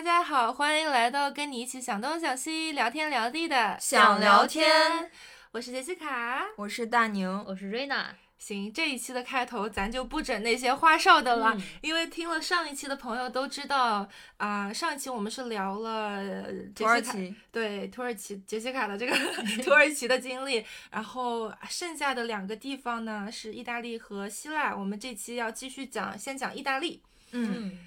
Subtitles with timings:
[0.00, 5.10] 大家好，欢迎来到跟你一起想东想西、聊天聊地的想聊天。
[5.50, 8.16] 我是杰西卡，我是大宁，我是瑞娜。
[8.38, 14.08] 行，这一期的开头咱就不整那些花哨的了，嗯因为听了上一期的朋友都知道
[14.38, 16.44] 啊、上一期我们是聊了呃
[16.74, 17.34] 土耳其。
[17.52, 19.14] 对土耳其杰西卡的这个
[19.62, 24.74] 土耳其的经历，然后剩下的两个地方呢是意大利和希腊。
[24.74, 27.02] 我们这期要继续讲，先讲意大利。
[27.32, 27.78] 嗯，嗯，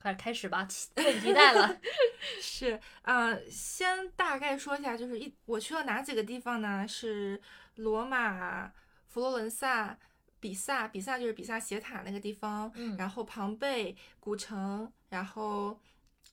[0.00, 1.78] 快开始吧，期迫不及待了。
[2.40, 6.86] 是，呃，先大概说一下，就是一我去了哪几个地方呢？
[6.86, 7.40] 是
[7.76, 8.72] 罗马、
[9.06, 9.98] 佛罗伦萨、
[10.40, 15.78] 比萨，比萨就是比萨斜塔那个地方，嗯然后庞贝、古城，然后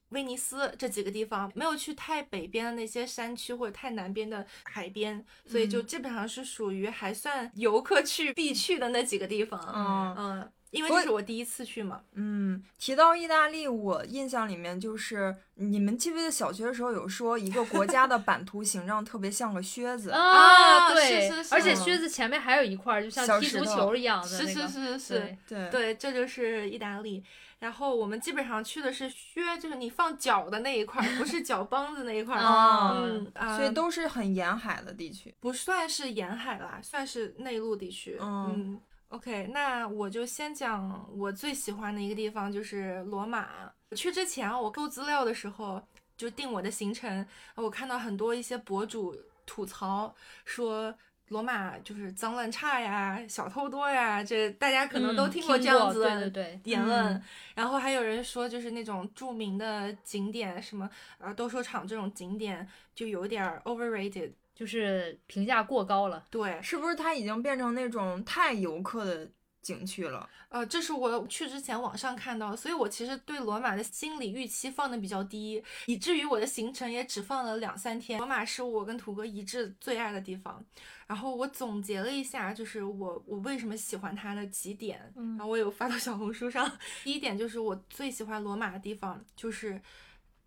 [0.10, 9.60] 威尼斯这几个地方，没有去太北边的那些山区或者太南边的海边，所以就嗯基本上是属于还算游客去必去的那几个地方。
[9.76, 12.02] 嗯嗯，因为这是我第一次去嘛。
[12.14, 20.12] 嗯，提到意大利，我印象里面就是你们记不记得小学的时候有说一个国家的版图形状特别像个靴子？
[20.12, 24.68] 啊对，是是是而且靴子前面还有一块儿，就像踢足球一样的是是那个。
[24.68, 27.24] 是是，对，对，对，这就是意大利。
[27.58, 32.44] 然后我们基本上去的是靴，就是你放脚的那一块儿，不是脚帮子那一块儿。
[32.44, 35.34] 哦嗯啊，所以都是很沿海的地区。
[35.40, 38.18] 不算是沿海啦，算是内陆地区。
[38.20, 43.72] 嗯嗯，OK，那我就先讲我最喜欢的一个地方，就是罗马。
[43.96, 45.82] 去之前我搜资料的时候，
[46.18, 47.26] 就定我的行程，
[47.56, 50.94] 我看到很多一些博主吐槽说。
[51.30, 57.24] 罗马就是脏乱差呀，小偷多呀，这大家可能都嗯听过这样子的言论，嗯
[57.56, 64.34] 然后还有人说，就是那种著名的景点，什么呃斗兽场这种景点，就有点儿 overrated。
[64.56, 66.26] 就是评价过高了。
[66.32, 69.30] 对，是不是它已经变成那种太游客的
[69.62, 70.28] 景区了？
[70.50, 78.18] 呃，这是我去之前网上看到，所以我其实对罗马的心理预期放的比较低，以至于我的行程也只放了两三天。
[78.20, 80.64] 罗马是我跟土哥一致最爱的地方，
[81.08, 86.72] 然后我总结了一下，就是我我为什么喜欢它的几点，嗯然后我有发到小红书上。
[87.04, 89.82] 第一点就是我最喜欢罗马的地方，就是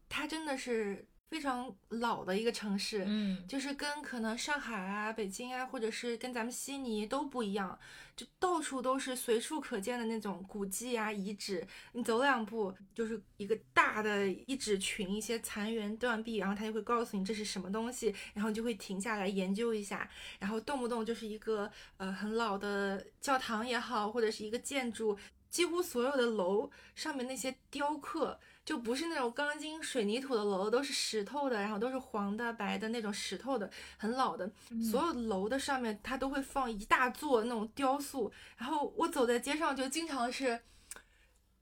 [0.09, 7.79] 它真的是非常老的一个城市，嗯，就是跟可能上海啊、北京啊，或者是跟咱们悉尼都不一样，
[8.17, 11.67] 就到处都是随处可见的那种古迹啊、遗址。
[11.93, 20.09] 你走两步就是一个大的遗址群，一些残垣断壁，然后他就会告诉你这是什么东西，然后你就会停下来研究一下，
[20.39, 25.19] 然后动不动就是一个呃很老的教堂也好，或者是一个建筑，
[25.51, 28.41] 几乎所有的楼上面那些雕刻。
[28.69, 34.47] 就不是那种钢筋水泥土的楼，都是石头的，然后都是黄的、白的那种石头的，很老的。
[34.91, 40.61] 所有楼的上面它都会放一大座那种雕塑，然后我走在街上就经常是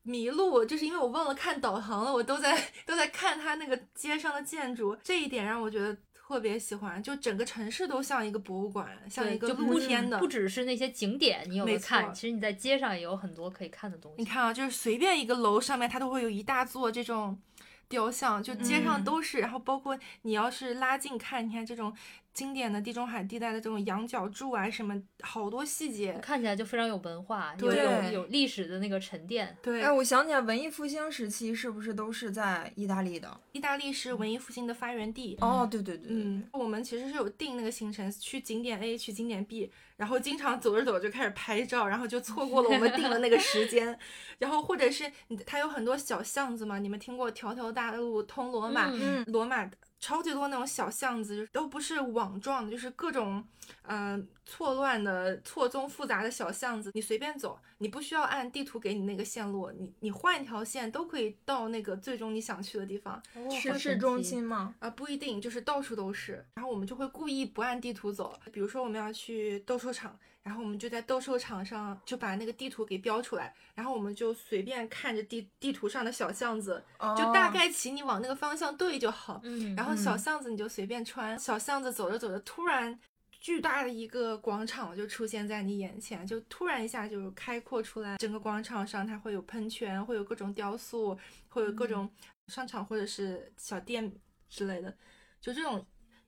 [0.03, 14.17] 迷路，就是因为我忘了看导航了，我都在都在看它那个街上的建筑，这一点让我觉得特别喜欢，就整个城市都像一个博物馆，像一个露天的，不只是那些景点你有没有看，其实你在街上也有很多可以看的东西。
[14.19, 17.41] 你看啊，就是随便一个楼上面，它都会有一大座这种
[17.89, 19.39] 雕像，就街上嗯都是。
[19.39, 21.95] 然后包括你要是拉近看，你看这种
[22.37, 26.13] 经典的地中海地带的这种羊角柱啊，什么好多细节。
[26.23, 29.57] 看起来就非常有文化，有对有有历史的那个沉淀。
[29.63, 33.41] 对，哎，我想起来，文艺复兴时期是不是都是在意大利的？
[33.53, 35.35] 意大利是文艺复兴的发源地。
[35.41, 43.99] 哦，对对对，对嗯，我们其实是有定那个行程，去景点 A，去景点 B，然后经常走着走着就开始拍照，然后就错过了我们定的那个时间。
[44.39, 48.93] 然后或者是你，它有很多小巷子嘛，你们听过条条大路通罗马？
[49.29, 53.45] 罗马超级多那种小巷子，就是都不是网状的，就是各种
[53.83, 64.75] 呃错乱的、错综复杂的小巷子，你随便走，你不需要按地图给你那个线路，你你换一条线都可以到那个最终你想去的地方哦市中心吗？
[64.79, 66.45] 啊、不一定就是到处都是。
[66.55, 70.19] 然后我们就会故意不按地图走，比如说我们要去斗兽场。
[70.47, 76.81] 然后我们就在斗兽场上就把那个地图给标出来，然后我们就随便看着地地图上的小巷子，
[77.19, 79.41] 就大哦概齐你往那个方向对就好。
[79.43, 82.97] 嗯，然后小嗯巷子你就随便穿，小巷子走着走着，突然
[83.41, 88.17] 巨大的一个广场就出现在你眼前，就突然一下就开阔出来。
[88.19, 91.19] 整个广场上它会有喷泉，会有各种雕塑，
[91.49, 92.09] 会有各种
[92.47, 94.13] 商场或者是小店
[94.49, 94.97] 之类的，
[95.41, 95.85] 就这种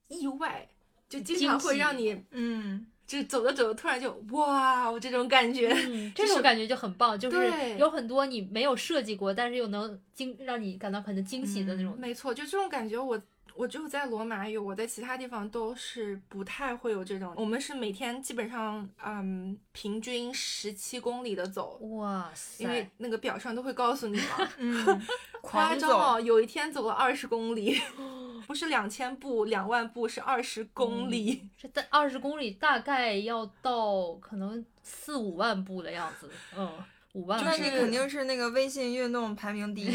[0.08, 0.68] 意外，
[1.08, 5.68] 就经常会让你嗯，就走着走着突然就哇，我这种感觉。
[5.88, 11.96] 嗯， 这种感觉就很棒，就是有很多你没有设计过，但是又能惊让你感到很惊喜的那种。
[11.98, 13.08] 没错，就这种感觉我。
[13.08, 13.20] 我
[13.66, 17.34] 只有在罗马有，我在其他地方都是不太会有这种。
[17.36, 22.62] 我们是每天基本上，嗯，平均十七公里的走，哇塞！
[22.62, 24.48] 因为那个表上都会告诉你嘛。
[24.58, 25.02] 嗯，
[25.42, 27.80] 夸张哦，有一天走了二十公里，
[28.46, 31.48] 不是两千步、两万步，是二十公里。
[31.56, 36.70] 这大二十公里大概要到可能四五万步的样子，嗯，
[37.14, 37.42] 五万。
[37.44, 39.90] 那你肯定是那个微信运动排名第一。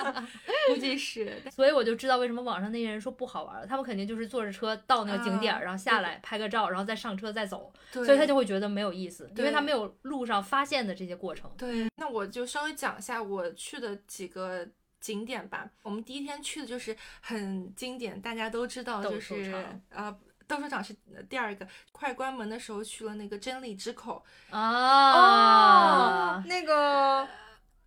[0.68, 1.40] 估计是。
[1.50, 11.50] 所以我就知道为什么网上那些人说不好玩了，他们肯定就是坐着车到那个景点儿，啊然后下来拍个照，然后再上车再走，对所以他就会觉得没有意思，因为他没有路上发现的这些过程。
[11.56, 14.66] 对，那我就稍微讲一下我去的几个
[15.00, 15.70] 景点吧。
[15.82, 20.14] 我们第一天去的就是很经典，大家都知道，斗就是呃，
[20.48, 21.68] 斗兽场是呃第二个。
[21.92, 27.26] 快关门的时候去了那个真理之口，啊，那个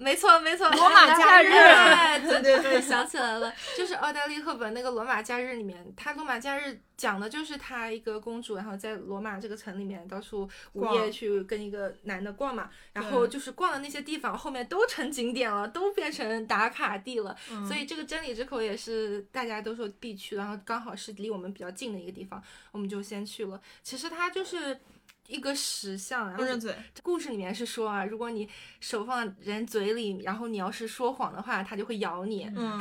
[0.01, 1.51] 没错没错，罗马假日。
[1.51, 6.63] 哎对对 对，想起来了，就是奥黛丽·赫本那个《罗马假日》里面，她《罗马假日》
[6.97, 17.63] 讲的就是她一个公主，然后在罗马这个城里面到处午夜去跟一个男的逛嘛，然后就是逛的那些地方后面都成景点了，都变成打卡地了，嗯。
[17.67, 23.61] 所以这个真理之口也是大家都说必去，然后刚好是离我们比较近的一个地方，我们就先去了。
[23.83, 24.79] 其实它就是。
[25.31, 26.43] 一个石像，然后
[27.01, 28.47] 故事里面是说啊，如果你
[28.79, 32.43] 手放人嘴里，然后你要是说谎的话，它就会咬你。
[32.55, 32.79] 嗯，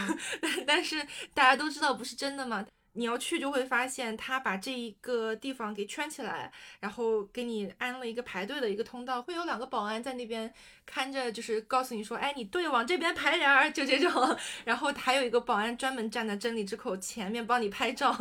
[0.66, 2.66] 但是大家都知道不是真的嘛。
[2.92, 10.52] 你要去就会发现，他把这一个地方给圈起来，然后给你安了一个排队的一个通道，会有两个保安在那边
[10.84, 14.36] 看着，就是告诉你说，哎，你队往这边排点儿，就这种。
[14.64, 18.14] 然后还有一个保安专门站在真理之口前面帮你拍照，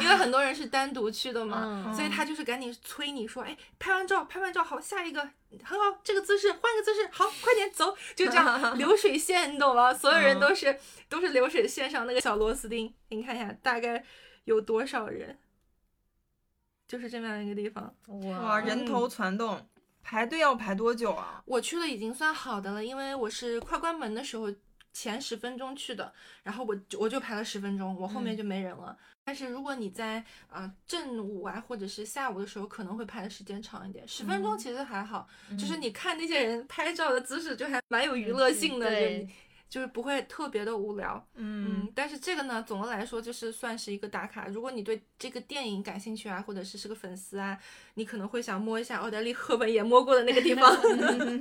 [0.00, 1.62] 因为很多人是单独去的嘛。
[1.86, 5.30] 嗯所以他就是赶紧催你说，哎，拍完照，拍完照，好，下一个
[5.64, 9.92] 很好，这个姿势，换一个姿势，好，快点走，就这样 流水线，你懂吗？
[9.92, 10.78] 所有人都是、
[11.08, 14.04] 都是流水线上那个小螺丝钉，你看一下大概
[14.44, 15.38] 有多少人，
[16.86, 17.94] 就是这么样一个地方。
[18.06, 19.68] 哇，哇，人头攒动，
[20.02, 21.42] 排队要排多久啊？
[21.46, 24.52] 我去了已经算好的了，因为我是快关门的时候
[24.98, 26.10] 前十分钟去的，
[26.42, 28.36] 然后我就我就排了十分钟，我后面嗯。
[28.38, 28.96] 就没人了。
[29.26, 34.58] 但是如果你在呃正午啊或者是下午的时候，可能会排的时间长一点，十分钟嗯。
[34.58, 38.88] 其实还好，嗯就是你看那些人拍照的姿势就还蛮有娱乐性的，
[39.68, 41.26] 就是不会特别的无聊。
[41.34, 44.46] 嗯嗯，但是这个呢，总的来说就是算是一个打卡。
[44.48, 47.58] 如果你对这个电影感兴趣啊，或者是是个粉丝啊，
[47.94, 50.76] 你可能会想摸一下奥黛丽·赫本也摸过的那个地方。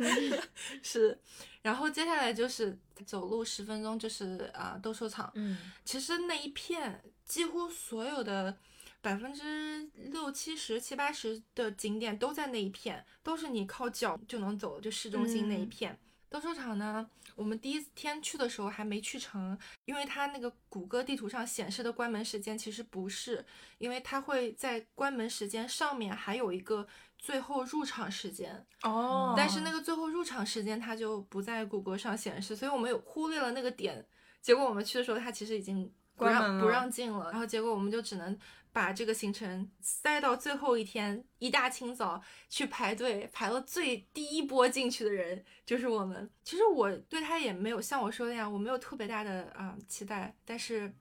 [0.81, 1.18] 是，
[1.62, 5.31] 然后接下来就是走路十分钟，就是啊、斗兽场。
[5.36, 8.57] 嗯，其实那一片几乎所有的
[9.01, 16.00] 百分之六七十、七八十的景点都在那一片，都是你靠脚就能走，就市中心那一嗯片。
[16.30, 23.45] 斗兽场呢，我们第一天去的时候还没去成，因为它那个谷歌地图上显示的关门时间其实不是，
[23.77, 26.86] 因为它会在关门时间上面还有一个
[27.18, 34.06] 最后入场时间，哦，但是那个最后入场时间它就不在谷歌上显示，所以我们有忽略了那个点。
[34.42, 38.38] 结果我们去的时候，它其实已经不关让不让进了，然后结果我们就只能
[38.75, 46.30] 把这个行程塞到最后一天，一大清早去排队，排了最第一波进去的人就是我们。
[46.44, 50.94] 其实我对他也没有像我说的那样，我没有特别大的啊、期待，但是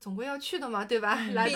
[0.00, 1.14] 总归要去的嘛，对吧？
[1.34, 1.54] 来是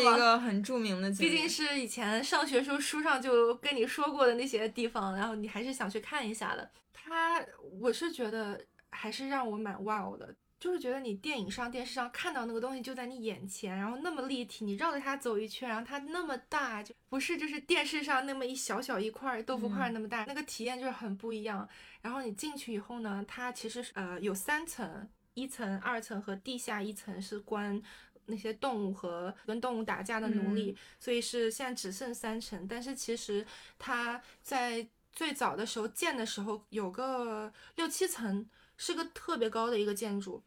[0.00, 0.04] 一。
[0.04, 6.70] 个很著名的景点，毕竟是以前上学时候书上就跟你说过的那些地方，然后你还是想去看一下的。
[6.92, 7.44] 他，
[7.80, 21.66] 我是觉得还是让我蛮 wow 的，就是觉得你电影上、电视上看到那个东西就在你眼前，然后那么立体，你绕着它走一圈，然后它那么大，就不是就是电视上那么一小小一块儿豆腐块儿那么大，那个体验就是很不一样。
[22.02, 27.82] 然后你进去以后呢，它其实是呃有三层，一层、二层和地下一层是关
[28.26, 32.68] 那些动物和跟动物打架的奴隶，所以是现在只剩三层。
[32.68, 33.46] 但是其实
[33.78, 38.46] 它在最早的时候建的时候有个六七层，
[38.76, 40.42] 是个特别高的一个建筑。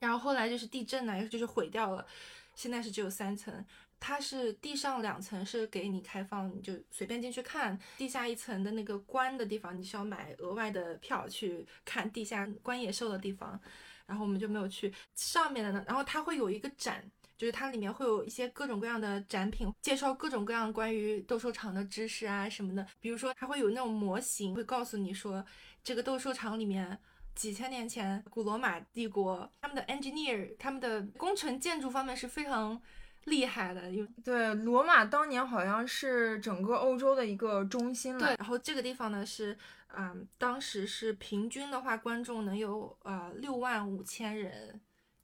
[0.00, 2.06] 然后后来就是地震呢，就是毁掉了，
[2.54, 3.64] 现在是只有三层。
[4.00, 7.76] 它是地上两层是给你开放，你就随便进去看。
[7.96, 13.60] 地下一层的那个关的地方，你需要买额外的票去看地下关野兽的地方。
[14.06, 15.84] 然后我们就没有去上面的呢。
[15.84, 17.04] 然后它会有一个展，
[17.36, 22.86] 就是它里面会有一些各种各样的展品，介绍各种各样关于斗兽场的知识啊什么的。
[23.00, 25.44] 比如说，它会有那种模型，会告诉你说
[25.82, 26.96] 这个斗兽场里面。
[27.38, 32.82] 几千年前，古罗马帝国他们的 engineer，他们的工程建筑方面是非常
[33.26, 39.56] 厉害的，因为对罗马当年好像是整个欧洲的一个中心了，，对然后这个地方呢是，
[39.96, 44.80] 嗯，当时是平均的话，观众能有呃六万五千人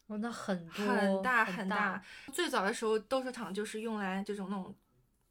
[0.06, 2.00] 哦，那很多很大很很大。
[2.32, 4.72] 最早的时候，斗兽场就是用来这种那种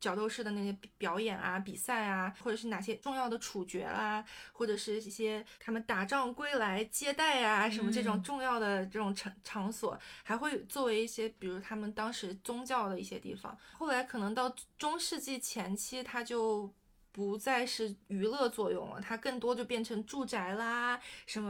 [0.04, 13.58] 角斗士的那些表演啊、比赛啊，或者是哪些重要的处决啊、或者是一些他们打仗归来接待啊什么这种嗯重要的这种场场所，还会作为一些比如他们当时宗教的一些地方。
[13.72, 16.74] 后来可能到中世纪前期，他就。
[17.14, 21.48] 不再是娱乐作用了，它更多就变成住宅啦，什么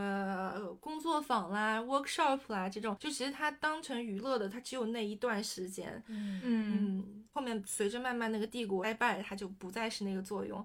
[0.53, 6.03] 呃工作坊啦、workshop 啦这种，就其实它当成娱乐的，它只有那一段时间。
[6.07, 10.63] 嗯嗯嗯，后面随着慢慢那个帝国衰败，它就不再是那个作用。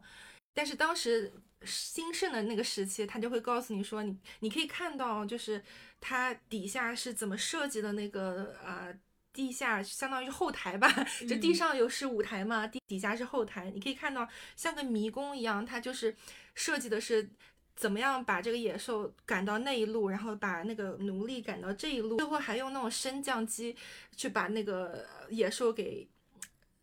[0.52, 1.32] 但是当时
[1.64, 5.62] 兴盛的那个时期，它就会告诉你说，你你可以看到，就是
[6.00, 8.92] 它底下是怎么设计的那个呃。
[9.38, 10.92] 地下相当于是后台吧，
[11.28, 16.12] 就地嗯上有是舞台嘛，地底下是后台，你可以看到像个迷宫一样，它就是
[16.56, 17.30] 设计的是
[17.76, 23.76] 怎么样把这个野兽赶到那一路，然后把那个奴隶赶到这一路，最后还用那种升降机
[24.16, 26.08] 去把那个野兽给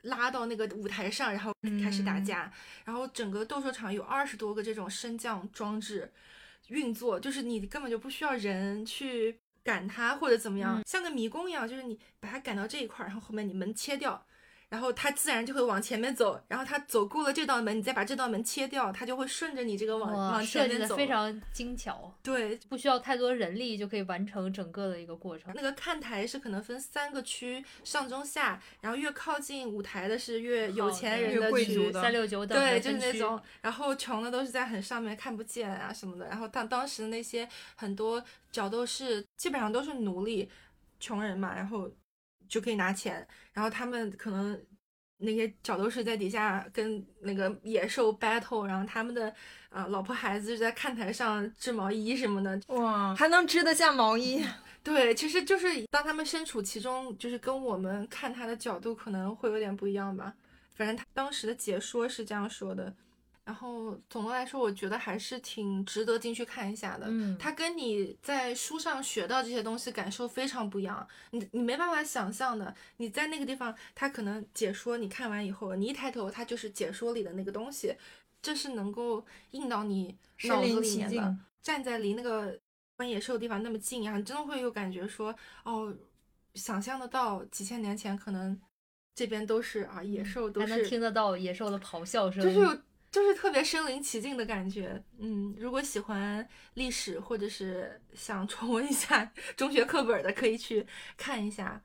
[0.03, 2.49] 拉到那个舞台上，然后开始打架。
[2.85, 6.09] 然后整个斗兽场有二十多个这种升降装置
[6.69, 14.25] 运作，就是你根本就不需要人去赶它或者怎么样，嗯像个迷宫一样，就是你把它赶到这一块儿，然后后面你门切掉。
[14.75, 20.97] 然后它自然就会往前面走，然后它走过了这道门，你再把这道门切掉，它就会顺着你这个往哇，往设计的前面走。
[20.97, 25.53] 非常精巧，对，不需要太多人力就可以完成整个的一个过程。
[25.55, 36.27] 那个看台是可能分三个区，上中下，然后越靠近舞台的是越有钱人越的区，贵族的三六九等对，就是那种，然后穷的都是在很上面看不见啊什么的。
[36.27, 40.49] 然后当当时那些很多角斗士基本上都是奴隶，
[40.99, 41.89] 穷人嘛，然后
[42.47, 44.59] 就可以拿钱，然后他们可能
[45.17, 49.29] 那些角斗士在底下跟那个野兽 battle，然后他们的
[49.69, 54.43] 啊、呃老婆孩子就在看台上织毛衣什么的，哇，还能织得下毛衣，
[54.83, 60.33] 对，其实就是当他们身处其中，就是跟我们看他的角度可能会有点不一样吧。
[60.75, 62.93] 反正他当时的解说是这样说的。
[63.45, 67.05] 然后总的来说，我觉得还是挺值得进去看一下的。
[67.07, 72.75] 嗯它跟你在书上学到这些东西感受非常不一样，你你没办法想象的。
[72.97, 77.95] 你在那个地方，它可能解说，你看完以后，你一抬头，它就是解说里的那个东西，
[78.41, 81.15] 这是能够印到你脑子里面的。
[81.15, 81.39] 境。
[81.61, 82.59] 站在离那个
[82.95, 85.95] 观野兽的地方那么近，啊你真的会有感觉说，哦，
[86.55, 88.59] 想象得到几千年前可能
[89.15, 92.77] 这边都是啊野兽，都是还能是听得到野兽的咆哮声，就是有
[93.15, 95.01] 就是特别身临其境的感觉。
[95.19, 101.81] 嗯，如果喜欢历史或者是想重温一下 中学课本的，可以去看一下。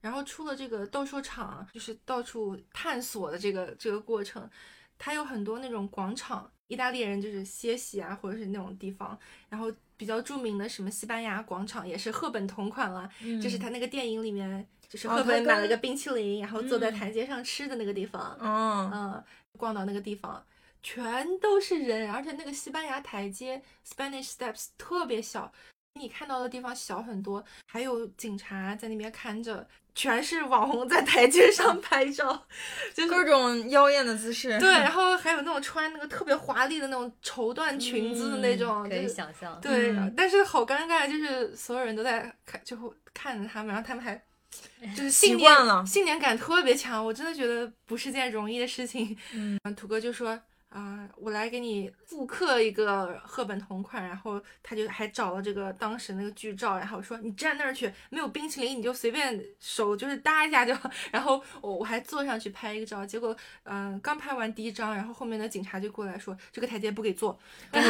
[0.00, 4.50] 然后出了这个斗兽场，就是到处探索的这个这个过程，
[4.98, 9.16] 它有很多那种广场，意大利人就是歇息啊，或者是那种地方。
[9.48, 18.36] 然后比较著名的什么西班牙广场，也是赫本同款了，嗯就是他那个电影里面，就是哦赫本买了个冰淇淋，然后坐在嗯台阶上吃的那个地方。
[18.40, 19.24] 嗯，嗯，
[19.56, 20.44] 逛到那个地方，
[20.84, 25.50] 全都是人，而且那个西班牙台阶 （Spanish Steps） 特别小，
[25.94, 32.46] 比你看到的地方小很多，还有警察在那边看着，全是网红在台阶上拍照，
[32.92, 34.58] 就是各种妖艳的姿势。
[34.60, 39.58] 对， 然后还有那种穿那个特别华丽的那种绸缎裙子的那嗯种，可以就是想象。
[39.62, 44.22] 对，嗯但是好尴尬，就是所有人都在看，就会看着他们，然后他们还
[44.94, 49.16] 就是信念了信念感特别强，我真的觉得不是件容易的事情。
[49.32, 50.38] 嗯，土哥就说
[50.74, 67.38] 啊、我来给你复刻一个赫本同款，然后他就还找了这个当时那个剧照，然后说你站那儿去，没有冰淇淋你就随便手就是搭一下就好， 然后我我还坐上去拍一个照，结果嗯、刚拍完第一张，然后后面的警察就过来说这个台阶不给坐，
[67.70, 67.80] 啊，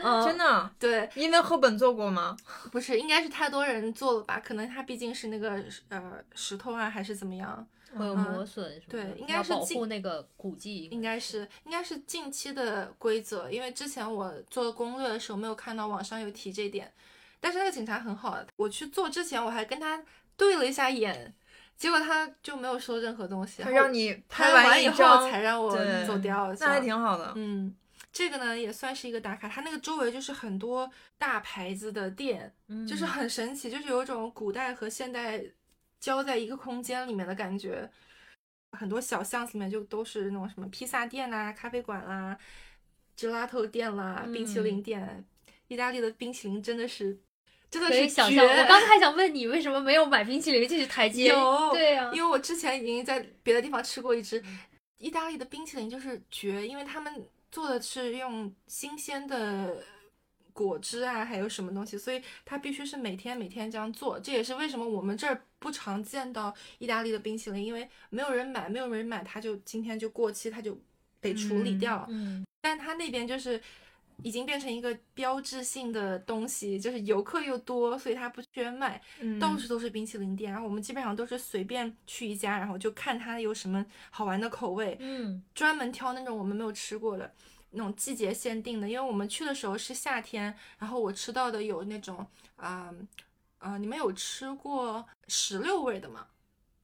[0.00, 2.36] 嗯， 真的，对，因为赫本做过吗？
[2.70, 4.38] 不是，应该是太多人做了吧？
[4.38, 7.66] 可能他毕竟是那个呃石头啊，还是怎么样？
[7.96, 10.88] 会磨损什么对的，要保应该是进护那个古迹。
[10.92, 16.92] 应该是应该是近期的规则，因为之前我做攻略的时候没有看到网上有提这点。
[17.40, 20.02] 但是那个警察很好，我去做之前我还跟他
[20.36, 21.34] 对了一下眼，
[21.76, 25.70] 结果他就没有说任何东西，他让你拍完以后才让我
[26.06, 27.32] 走掉，那还挺好的。
[27.36, 27.74] 嗯。
[28.12, 35.42] 这个呢也算是一个打卡，它那个周围就是很多大牌子的店，嗯就是很神奇，就是有一种古代和现代
[36.04, 37.90] 交在一个空间里面的感觉。
[38.72, 42.36] 很多小巷子里面就都是那种什么披萨店啦、咖啡馆啦、
[43.16, 45.24] gelato 店啦、冰淇淋嗯店。
[45.68, 47.16] 意大利的冰淇淋真的是，
[47.70, 48.44] 真的是绝想象。
[48.44, 51.28] 我刚才还想问你，为什么没有买冰淇淋进去台阶？
[51.28, 54.44] 有对呀、因为我之前已经在别的地方吃过一只，
[54.98, 59.82] 意大利的冰淇淋就是绝，因为他们做的是用新鲜的
[60.52, 64.20] 果汁啊，还有什么东西，所以它必须是每天每天这样做。
[64.20, 70.78] 这也是为什么我们这儿不常见到意大利的冰淇淋，因为没有人买，没有人买，它就今天就过期，它就
[71.22, 72.06] 得处理嗯掉。
[72.10, 73.58] 嗯，但它那边就是
[74.22, 80.52] 已经变成一个标志性的东西，就是游客又多，所以它不缺卖，嗯到处都是冰淇淋店。
[80.52, 87.32] 然后我们基本上都是随便去一家，然后就看它有什么好玩的口味，嗯，专门挑那种我们没有吃过的。
[87.76, 92.88] 那种季节限定的，因为我们去的时候是夏天，然后我吃到的有那种啊
[93.64, 96.26] 啊、你们有吃过石榴味的吗？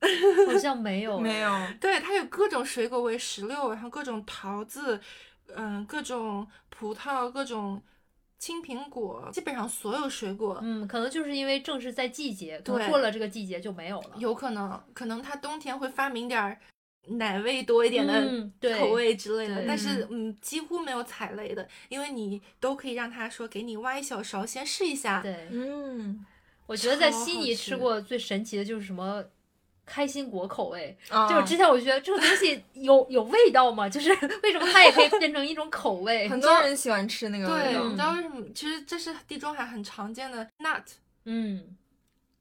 [0.50, 4.98] 好像没有，没有， 对，它有各种水果味，石榴，然后各种桃子，
[5.54, 7.82] 嗯，各种葡萄，各种
[8.38, 14.12] 青苹果，基本上所有水果，嗯，可能就是因为正是在季节，可能对过了这个季节就没有了。
[14.16, 16.58] 有可能，可能它冬天会发明点儿
[17.08, 25.20] 奶味多一点的口味之类的，对但是嗯，几乎没有踩雷的，因为你都可以让他说给你挖一小勺，先试一下。
[25.20, 26.24] 对，嗯
[26.70, 29.24] 我觉得在悉尼吃吃过最神奇的就是什么
[29.84, 33.88] 开心果口味，啊，就是之前我觉得这个东西有 有味道吗？
[33.88, 34.10] 就是
[34.44, 36.28] 为什么它也可以变成一种口味？
[36.28, 38.46] 很多人喜欢吃那个味道对，你知道为什么？
[38.54, 40.84] 其实这是地中海很常见的 nut
[41.24, 41.76] 嗯，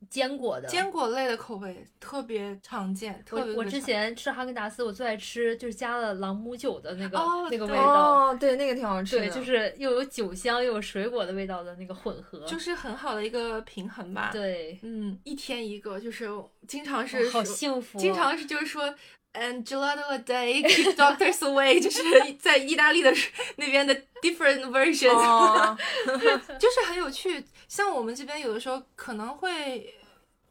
[0.10, 3.24] 坚果的坚果类的口味，特别常见。
[3.26, 16.28] 特别我我之前吃哈根达斯，我最爱吃就是加了朗姆酒的那个、哦那个味道，哦，对，那个挺好吃的，对，就是又有酒香又有水果的味道的那个混合，就是很好的一个平衡吧。，对，嗯，一天一个，就是
[16.68, 18.94] 经常哇是好幸福、啊，经常是就是说。
[19.32, 22.02] And gelato a day, keep doctors away， 就是
[22.40, 23.14] 在意大利的
[23.58, 25.78] 那边的 different version，、哦，
[26.58, 27.46] 就是很有趣。
[27.68, 29.94] 像我们这边有的时候可能会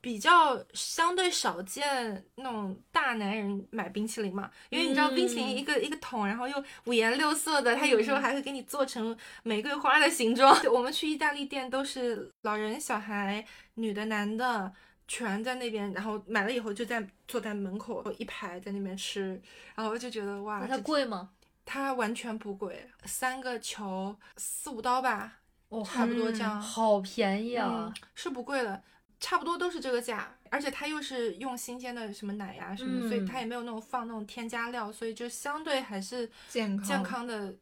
[0.01, 10.57] 比较相对少见那种大男人买冰淇淋嘛，因为你知道冰淇淋嗯一个、一个桶，然后又五颜六色的，它有时候还会给你做成玫瑰花的形状。
[10.73, 14.73] 我们去意大利店都是老人、小孩、女的、男的。
[15.11, 19.41] 全在那边，然后买了以后就在坐在门口一排在那边吃，
[19.75, 21.31] 然后我就觉得哇，它贵吗？
[21.65, 25.39] 它完全不贵，三个球四五刀吧，
[25.71, 26.61] 哦，差不多这样。
[26.61, 28.83] 好便宜啊嗯！，是不贵的，
[29.21, 37.55] 差不多都是这个价，而且它又是用新鲜的什么奶呀、什么的，所以嗯它也没有那种放那种添加料，所以就相对还是健康健康的。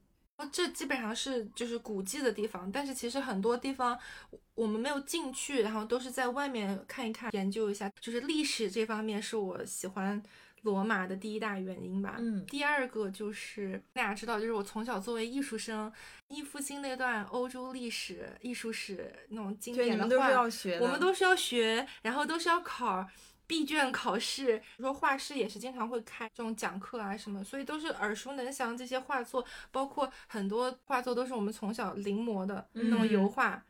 [0.53, 3.99] 这基本上是就是古迹的地方，但是其实很多地方
[4.55, 7.91] 我们没有进去，然后都是在外面看一看、研究一下。
[8.03, 10.23] 就是历史这方面是我喜欢
[10.67, 12.17] 罗马的第一大原因吧。
[12.19, 15.91] 嗯第二个就是大家知道，就是我从小作为艺术生，
[16.29, 23.07] 艺复兴那段欧洲历史、艺术史那种经典的画，们都是要学的，我们都是要学，然后都是要考
[23.47, 24.61] 闭卷考试。
[24.79, 28.77] 说画室也是经常会开这种讲课啊什么，所以都是耳熟能详。
[28.77, 33.65] 这些画作，包括很多画作都是我们从小临摹的那种油嗯画。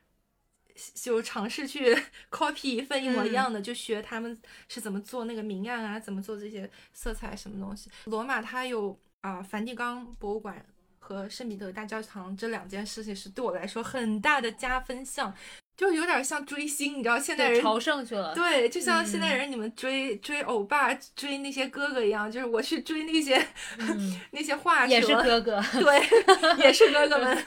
[0.95, 1.97] 就尝试去
[2.31, 4.37] copy 一份一模一嗯样的，就学他们
[4.69, 7.91] 是怎么做那个明暗啊，怎么做这些色彩什么东西。
[8.05, 10.65] 罗马它有啊、梵蒂冈博物馆
[10.99, 15.35] 和圣彼得大教堂这两件事情是对我来说很大的加分项，
[15.77, 19.39] 就有点像追星，你知道现代人朝圣去了，对，就像现代嗯。
[19.39, 23.37] 人你们追、追欧巴、追那些哥哥一样，就是我去追那些、
[23.79, 27.45] 嗯， 那些画去也是哥哥，对， 也是哥哥们。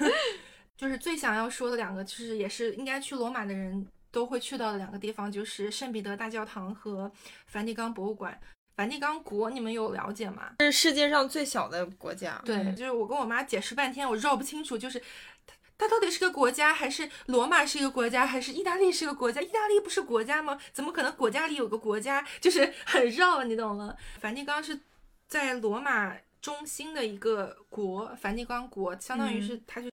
[0.79, 7.11] 就是最想要说的两个，就是也是应该去罗马的人都会去到的两个地方，就是圣彼得大教堂和
[7.47, 8.39] 梵蒂冈博物馆。
[8.77, 10.53] 梵蒂冈国你们有了解吗？
[10.61, 14.97] 是世界上最小的国家，对，嗯就是我跟我妈解释半天，我绕不清楚，就是
[15.45, 19.41] 它它到底是个国家，还是罗马是一个国家，还是意大利是个国家？
[19.41, 20.57] 意大利不是国家吗？
[20.71, 22.25] 怎么可能国家里有个国家？
[22.39, 23.93] 就是 很绕，你懂吗？
[24.21, 24.79] 梵蒂冈是
[25.27, 29.89] 在罗马中心的一个国，梵蒂冈国相当于是它就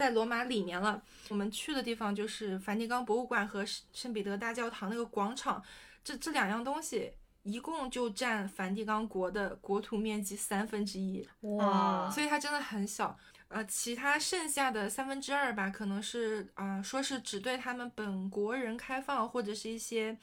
[0.00, 1.02] 在罗马里面了。
[1.28, 5.62] 我们去的地方就是梵蒂冈博物馆和圣圣彼得大教堂那个广场，
[6.02, 7.12] 这这两样东西。
[7.42, 13.18] 一共就占梵蒂冈国的国土面积三分之一，哇，所以它真的很小。
[13.48, 20.16] 呃，其他剩下的三分之二吧，可能是啊、呃说是只对他们本国人开放，或者是一些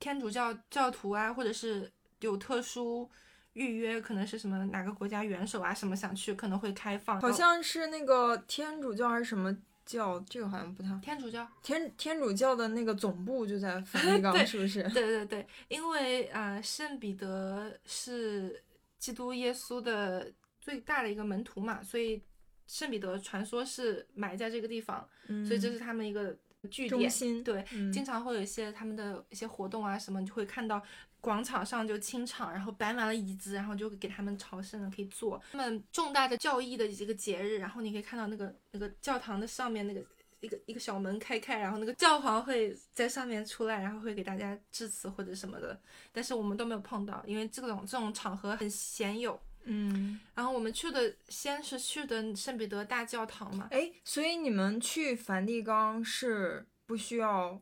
[0.00, 3.08] 天主教教徒啊，或者是有特殊
[3.54, 7.20] 预约，可能是什么哪个国家元首啊什么想去，可能会开放。
[7.20, 14.82] 好像是那个天主教还是什么教，这个好像不太天主教，天天主教的那个总部就在 梵蒂冈，对是不是？
[14.90, 18.62] 对对对，因为呃，圣彼得是
[18.98, 22.22] 基督耶稣的最大的一个门徒嘛，所以
[22.68, 26.36] 圣彼得传说是埋在这个地方，嗯所以这是他们一个
[26.70, 26.90] 据点。
[26.90, 30.80] 中心，对，嗯经常会有一些他们的一些活动啊什么，你就会看到
[31.20, 35.40] 广场上就清场，然后摆满了椅子，然后就给他们朝圣的可以坐。
[35.52, 40.02] 他们重大的教义的一个节日，然后你可以看到那个那个教堂的上面那个
[40.40, 45.78] 一个一个小门开开，然后那个教皇会在上面出来，然后会给大家致辞或者什么的，
[46.12, 49.38] 但是我们都没有碰到，因为这种这种场合很鲜有。
[49.64, 57.60] 嗯，然后我们去的先是去的圣彼得大教堂嘛，哎，所以你们去梵蒂冈是不需要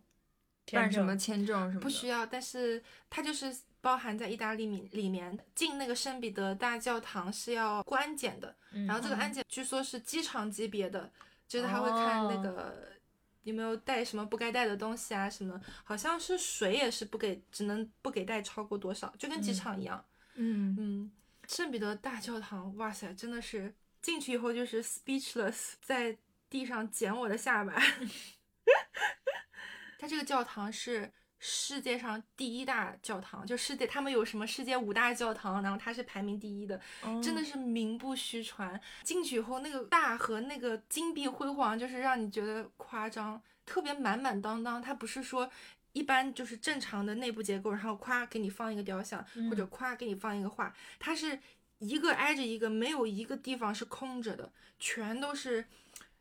[0.76, 1.80] 办什么签证什么？
[1.80, 5.38] 不需要，但是它就是包含在意大利里里面。
[5.54, 11.10] 进那个圣彼得大教堂是要过安检的，嗯然后这个安检据说是机场级别的，
[11.46, 12.88] 就是他会看那个
[13.44, 20.04] 有没有带什么不该带的东西啊什么，好像是水也是不给，只能不给带超过多少，就跟机嗯场一样。
[20.34, 21.10] 嗯，嗯，
[21.46, 26.16] 圣彼得大教堂，哇塞，真的是进去以后就是 speechless，在
[26.50, 27.72] 地上捡我的下巴。
[29.98, 36.80] 它这个教堂是世界上第一大教堂，就世界他们有什么世界五大教堂，然后它是排名第一的，
[37.22, 38.80] 真的是是名不虚传。
[39.02, 44.80] 进去以后，那个大和那个金碧辉煌，就是让你觉得夸张，特别满满当当。
[44.80, 45.50] 它不是说
[45.92, 51.38] 一般就是正常的内部结构，然后夸给你放一个雕像，或者嗯夸给你放一个画，它是
[51.78, 55.64] 一个挨着一个，没有一个地方是空着的，全都是。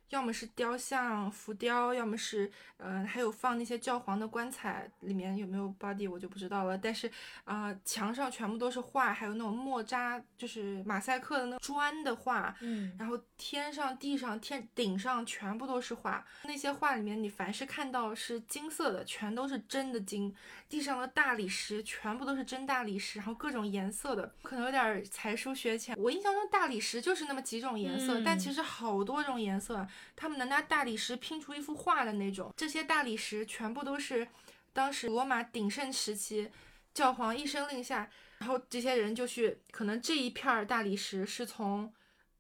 [0.10, 6.78] 要么是雕像、浮雕，要么是，呃，还有放那些教皇的棺材，里面有没有 body 我就不知道了。
[6.78, 7.12] 但是，
[7.44, 16.26] 啊、墙上全部都是画，还有那种墨扎，就是马赛克的那种砖的画，嗯，然后天上、地上、天顶上全部都是画。
[16.44, 20.34] 那些画里面，你凡是看到是金色的，全都是真的金。
[20.70, 25.96] 地上的大理石全部都是真大理石，然后各种颜色的，可能有点儿才疏学浅。
[25.98, 29.88] 我印象中大理石就是那么几种颜色，但嗯其实好多种颜色啊。
[30.16, 32.54] 他们能拿大理石拼出一幅画的那种。
[32.56, 34.28] 这些大理石全部都是
[34.74, 36.50] 当时罗马鼎盛时期，
[36.94, 41.92] 教皇一声令下，然后这些人就去，可能这一片儿大理石是从。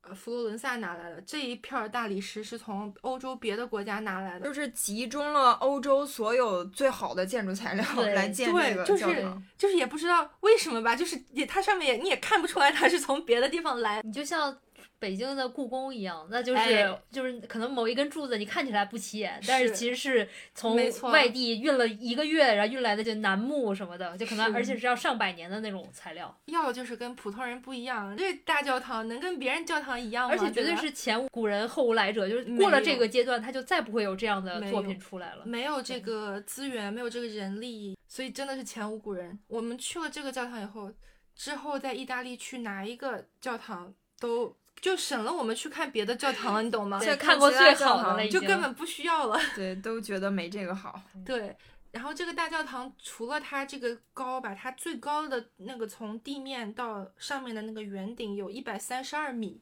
[0.01, 9.43] 呃，佛罗伦萨拿来的这一片儿大理石是从欧洲别的国家拿来的，就是集中了欧洲所有最好的建筑材料来建对这个就是教堂。
[9.57, 14.57] 就是也不知道为什么吧，就是也它上面也你也看不出来它是从别的地方来，你就像
[14.99, 20.75] 北京的故宫一样，那就是、哎就是可能某一根柱子你看起来不起眼，但是是其实是从
[21.11, 30.35] 外地运了一个月，然后运来的就楠木什么的，就可能而且是要上百年的那种材料，要就是跟普通人不一样，这大教堂能跟别人教堂一样吗？
[30.35, 35.45] 而且绝对是前无古人后无来者，就是过了这个阶段，他就再不会有这样的作品出来了。
[35.45, 39.37] 没有这个资源，没有这个人力，所以真的是前无古人。
[39.47, 40.91] 我们去了这个教堂以后，
[41.35, 46.99] 之后在意大利去哪一个教堂都就省了我们去看别的教堂了，你懂吗？
[46.99, 49.39] 对再看过最好的了就根本不需要了。
[49.55, 51.01] 对， 都觉得没这个好。
[51.25, 51.55] 对，
[51.91, 59.59] 然后这个大教堂除了它这个高吧，它最高的那个从地面到上面的那个圆顶有一百三十二米，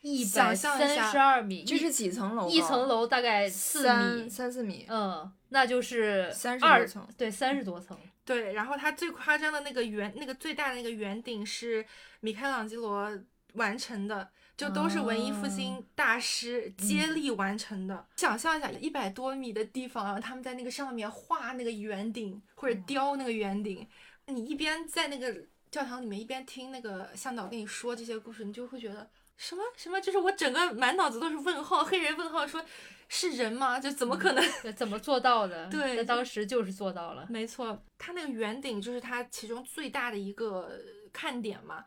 [0.00, 2.48] 一百三十二米，这是几层楼？
[2.48, 7.06] 一层楼大概四三米，三四米，嗯，那就是三十多二层。
[7.16, 7.96] 对三十多层。
[8.24, 11.84] 对，然后它最夸张的那个圆，那个最大的那个圆顶是
[12.20, 13.10] 米开朗基罗
[13.54, 18.06] 完成的，就都是文艺复兴大师接力完成的。
[18.16, 23.86] 想象一下，一百多米的地方，然后他们在那个上面画那个圆顶或者雕那个圆顶，
[24.26, 25.34] 你一边在那个
[25.70, 32.64] 教堂里面一边听那个向导跟你说这些故事，你就会觉得什么什么，就是我整个满脑子都是问号，黑人问号说。
[33.06, 33.78] 是人吗？
[33.78, 34.42] 就怎么可能？
[34.62, 35.68] 对，怎么做到的？
[35.70, 37.26] 对在当时就是做到了。
[37.28, 40.80] 没错，它那个圆顶就是它其中最大的一个
[41.12, 41.84] 看点嘛，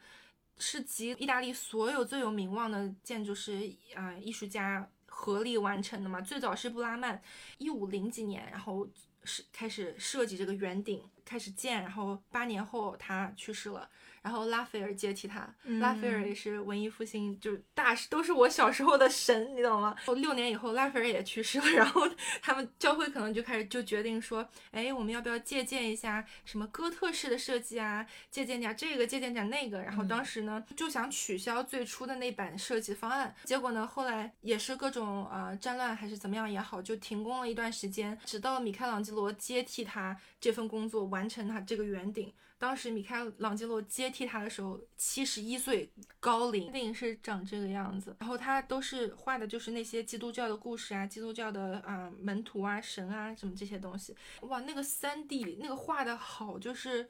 [0.59, 6.19] 是集意大利所有最有名望的建筑师啊、艺术家合力完成的嘛。
[6.21, 7.21] 最早是布拉曼，
[7.57, 8.87] 一五零几年，然后
[9.23, 13.89] 是开始设计这个圆顶，开始建，然后八年后他去世了。
[14.27, 15.47] 然后拉斐尔接替他，
[15.79, 19.95] 拉斐尔也是文艺复兴就是大师，都是我小时候的神，你懂吗？
[20.17, 22.05] 六年以后，拉斐尔也去世了， 然后
[22.41, 28.05] 他们教会可能就开始就决定说，哎，我们要不要借鉴一下什么哥特式的设计啊？
[28.29, 29.81] 借鉴点这个，借鉴点那个。
[29.81, 42.33] 然后当时呢，就想取消最初的那版设计方案，结果呢，后来也是各种呃战乱还是怎么样也好，就停工了一段时间，直到米开朗基罗接替他这份工作，完成他这个圆顶。
[42.59, 48.15] 当时米开朗基罗接替他的时候，七十一岁高龄，电影是长这个样子。
[48.19, 54.15] 然后他都是画的就是那些基督教的故事啊，基督教的啊、门徒啊、神啊什么这些东西。
[54.41, 57.07] 哇，那个三 D 那个画的好，就是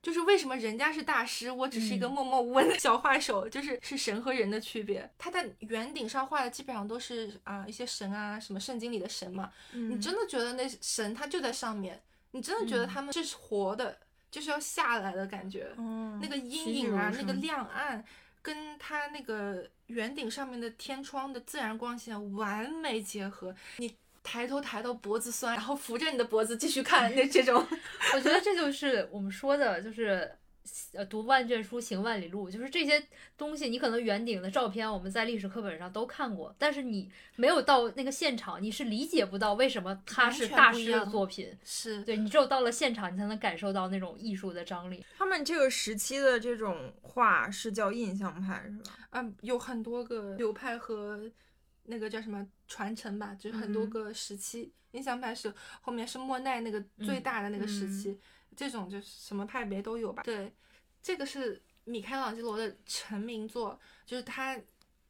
[0.00, 5.10] 就是为什么人家是大师，我只是一个嗯默默无闻的小画手，就是是神和人的区别。
[5.18, 9.50] 他在圆顶上画的基本上都是啊、一些神啊，什么圣经里的神嘛。
[9.72, 13.98] 嗯你真的觉得那神他就在上面，你真的觉得嗯他们这是活的，
[14.30, 15.72] 就是要下来的感觉。
[15.76, 18.04] 嗯那个阴影啊，那个亮暗，
[18.42, 27.66] 跟它那个圆顶上面的天窗的自然光线完美结合，你抬头抬到脖子酸，然后扶着你的脖子继续看，那这种，
[28.14, 30.30] 我觉得这就是我们说的，就是。
[30.92, 33.02] 呃，读万卷书，行万里路，就是这些
[33.36, 41.56] 东西，你可能圆顶的照片我们在历史课本上都看过，但是你没有到那个现场，你是理解不到为什么它是大师的作品。
[41.64, 45.04] 是对你只有到了现场，你才能感受到那种艺术的张力。
[45.16, 48.98] 他们这个时期的这种画是叫印象派，是吧？
[49.10, 51.30] 嗯，有很多个流派和
[51.84, 54.72] 那个叫什么传承吧，就是很多个时期。
[54.92, 55.52] 印象派是
[55.82, 58.18] 后面是莫奈那个最大的那个时期。
[58.58, 60.24] 这种就是什么派别都有吧。
[60.24, 60.52] 对，
[61.00, 64.58] 这个是米开朗基罗的成名作，就是他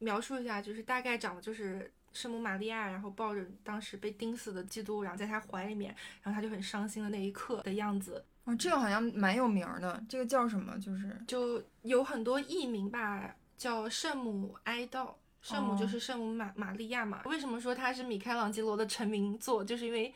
[0.01, 8.23] 描述一下，就是大概长的就是圣母玛利亚，然后抱着当时被钉死的基督，然后在他怀里面，然后他就很伤心的那一刻的样子。
[8.45, 10.79] 哦，这个好像蛮有名的，这个叫什么？
[10.79, 15.15] 就是就有很多译名吧，叫圣母哀悼。
[15.41, 17.23] 圣母就是圣母玛玛利亚嘛。
[17.25, 19.65] 为什么说它是米开朗基罗的成名作？
[19.65, 20.13] 就是因为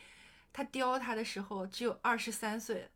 [0.51, 2.87] 他雕他的时候只有二十三岁。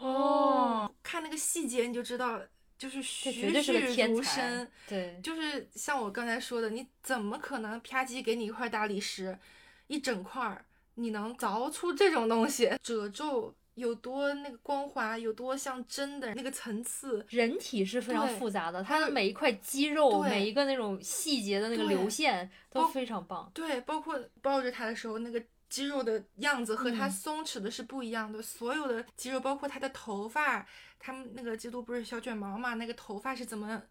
[0.00, 2.40] 哦，看那个细节你就知道，
[2.78, 4.68] 就是栩栩如生。
[4.88, 9.38] 对，就是像我刚才说的，你怎么可能啪叽给你一块大理石，
[9.86, 12.70] 一整块儿，你能凿出这种东西？
[12.82, 17.24] 褶皱有多那个光滑，有多像真的那个层次。
[17.30, 23.50] 人体是非常复杂的，它的每一块肌肉，每一个那种细节的那个流线都非常棒。
[23.54, 25.42] 对，包括抱着它的时候那个。
[25.68, 30.66] 肌肉的样子和他松弛的是不一样的，所有的肌肉，包括他的头发，
[30.98, 32.74] 他们那个基督不是小卷毛嘛？
[32.74, 33.82] 那个头发是怎么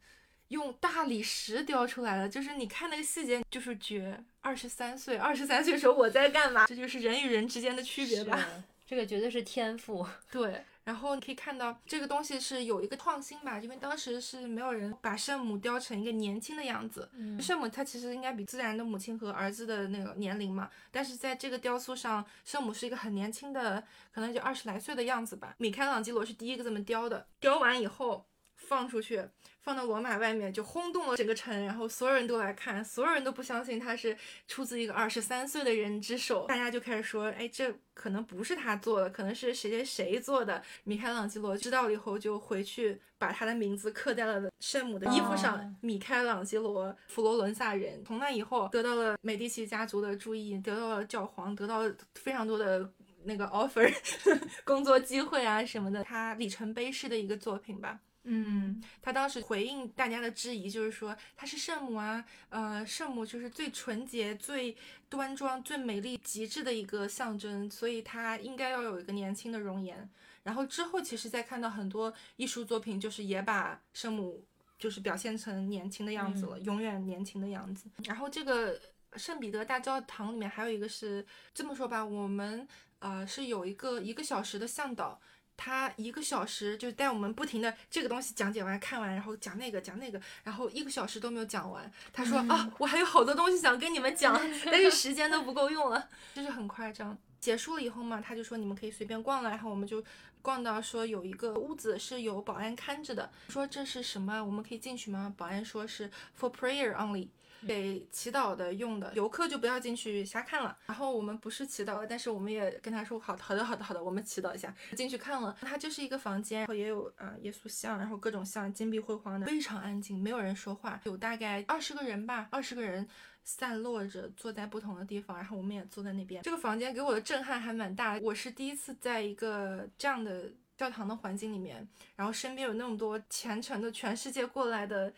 [0.50, 2.30] 用大理石雕出来的？
[2.30, 4.24] 就是你看那个细节，就是绝。
[4.42, 6.68] 二十三岁，二十三岁的时候我在干嘛？
[6.68, 8.48] 这就是人与人之间的区别吧？
[8.86, 10.06] 这个绝对是天赋。
[10.32, 10.64] 对。
[10.86, 17.10] 然后你可以看到这个东西是有一个创新吧，因为当时是没有人把圣母雕成一个年轻的样子。
[17.42, 25.56] 圣母她其实应该比自然的母亲和儿子的那个年龄嘛，但是在这个雕塑上，圣母是一个很年轻的，可能就二十来岁的样子吧。
[25.58, 29.28] 米开朗基罗是第一个这么雕的，雕完以后放出去。
[29.66, 34.16] 放到罗马外面就轰动了整个城，然后所有人都来看，所有人都不相信他是
[34.48, 40.62] 出自一个二十三岁的人之手，大家就开始说，哎，这可能不是他做的，可能是谁谁谁做的。
[40.84, 48.06] 米开朗基罗知道了以后，就回去把他的名字刻在了圣母的衣服上，米开朗基罗，佛罗伦萨人。
[48.06, 52.88] 从那以后，得到了美第奇家族的注意，得到了教皇，得到了非常多的
[53.24, 53.92] 那个 offer，
[54.64, 58.00] 工作机会啊什么的，他里程碑式的一个作品吧。
[58.28, 64.76] 嗯，他当时回应大家的质疑，就是说她是圣母啊，呃，圣母就是最纯洁、最
[65.08, 70.10] 端庄、最美丽、极致的一个象征，所以她应该要有一个年轻的容颜。
[70.42, 74.44] 然后之后，其实再看到很多艺术作品，就是也把圣母
[74.80, 77.90] 就是表现成年轻的样子了，永远年轻的样子。
[78.06, 78.80] 然后这个
[79.16, 85.22] 圣彼得大教堂里面还有一个是这么说吧，我们呃是有一个一个小时的向导。
[85.58, 91.92] 他一个小时就带我们不停的这个东西讲解完看完，然后讲那个讲那个，然后一个小时都没有讲完。
[92.12, 97.18] 他说啊，我还有好多东西想跟你们讲， 但是时间都不够用了，就是很夸张。
[97.40, 100.04] 结束了以后嘛，他就说你们可以随便逛了，然后我们就
[100.42, 104.44] 逛到说有一个屋子是有保安看着的，说这是什么？
[104.44, 105.34] 我们可以进去吗？
[105.38, 107.28] 保安说是 for prayer only。
[107.68, 110.78] 给祈祷的用的，游客就不要进去瞎看了。
[110.86, 115.56] 然后我们不是祈祷，但是我们也跟他说好好的好的好的，我们祈祷一下，进去看了。
[115.62, 123.08] 它就是一个房间，然后也有啊耶稣像，然后各种像金碧辉煌的，非常安静，没有人说话，有大概二十个人吧，二十个人
[123.44, 126.44] 散落着坐在不同的地方，然后我们也坐在那边。
[126.44, 135.12] 这个房间给我的震撼还蛮大，我是第一次在一个这样的教堂的环境里面，然后身边有那么多虔诚的全世界过来的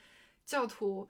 [0.46, 1.08] 教徒。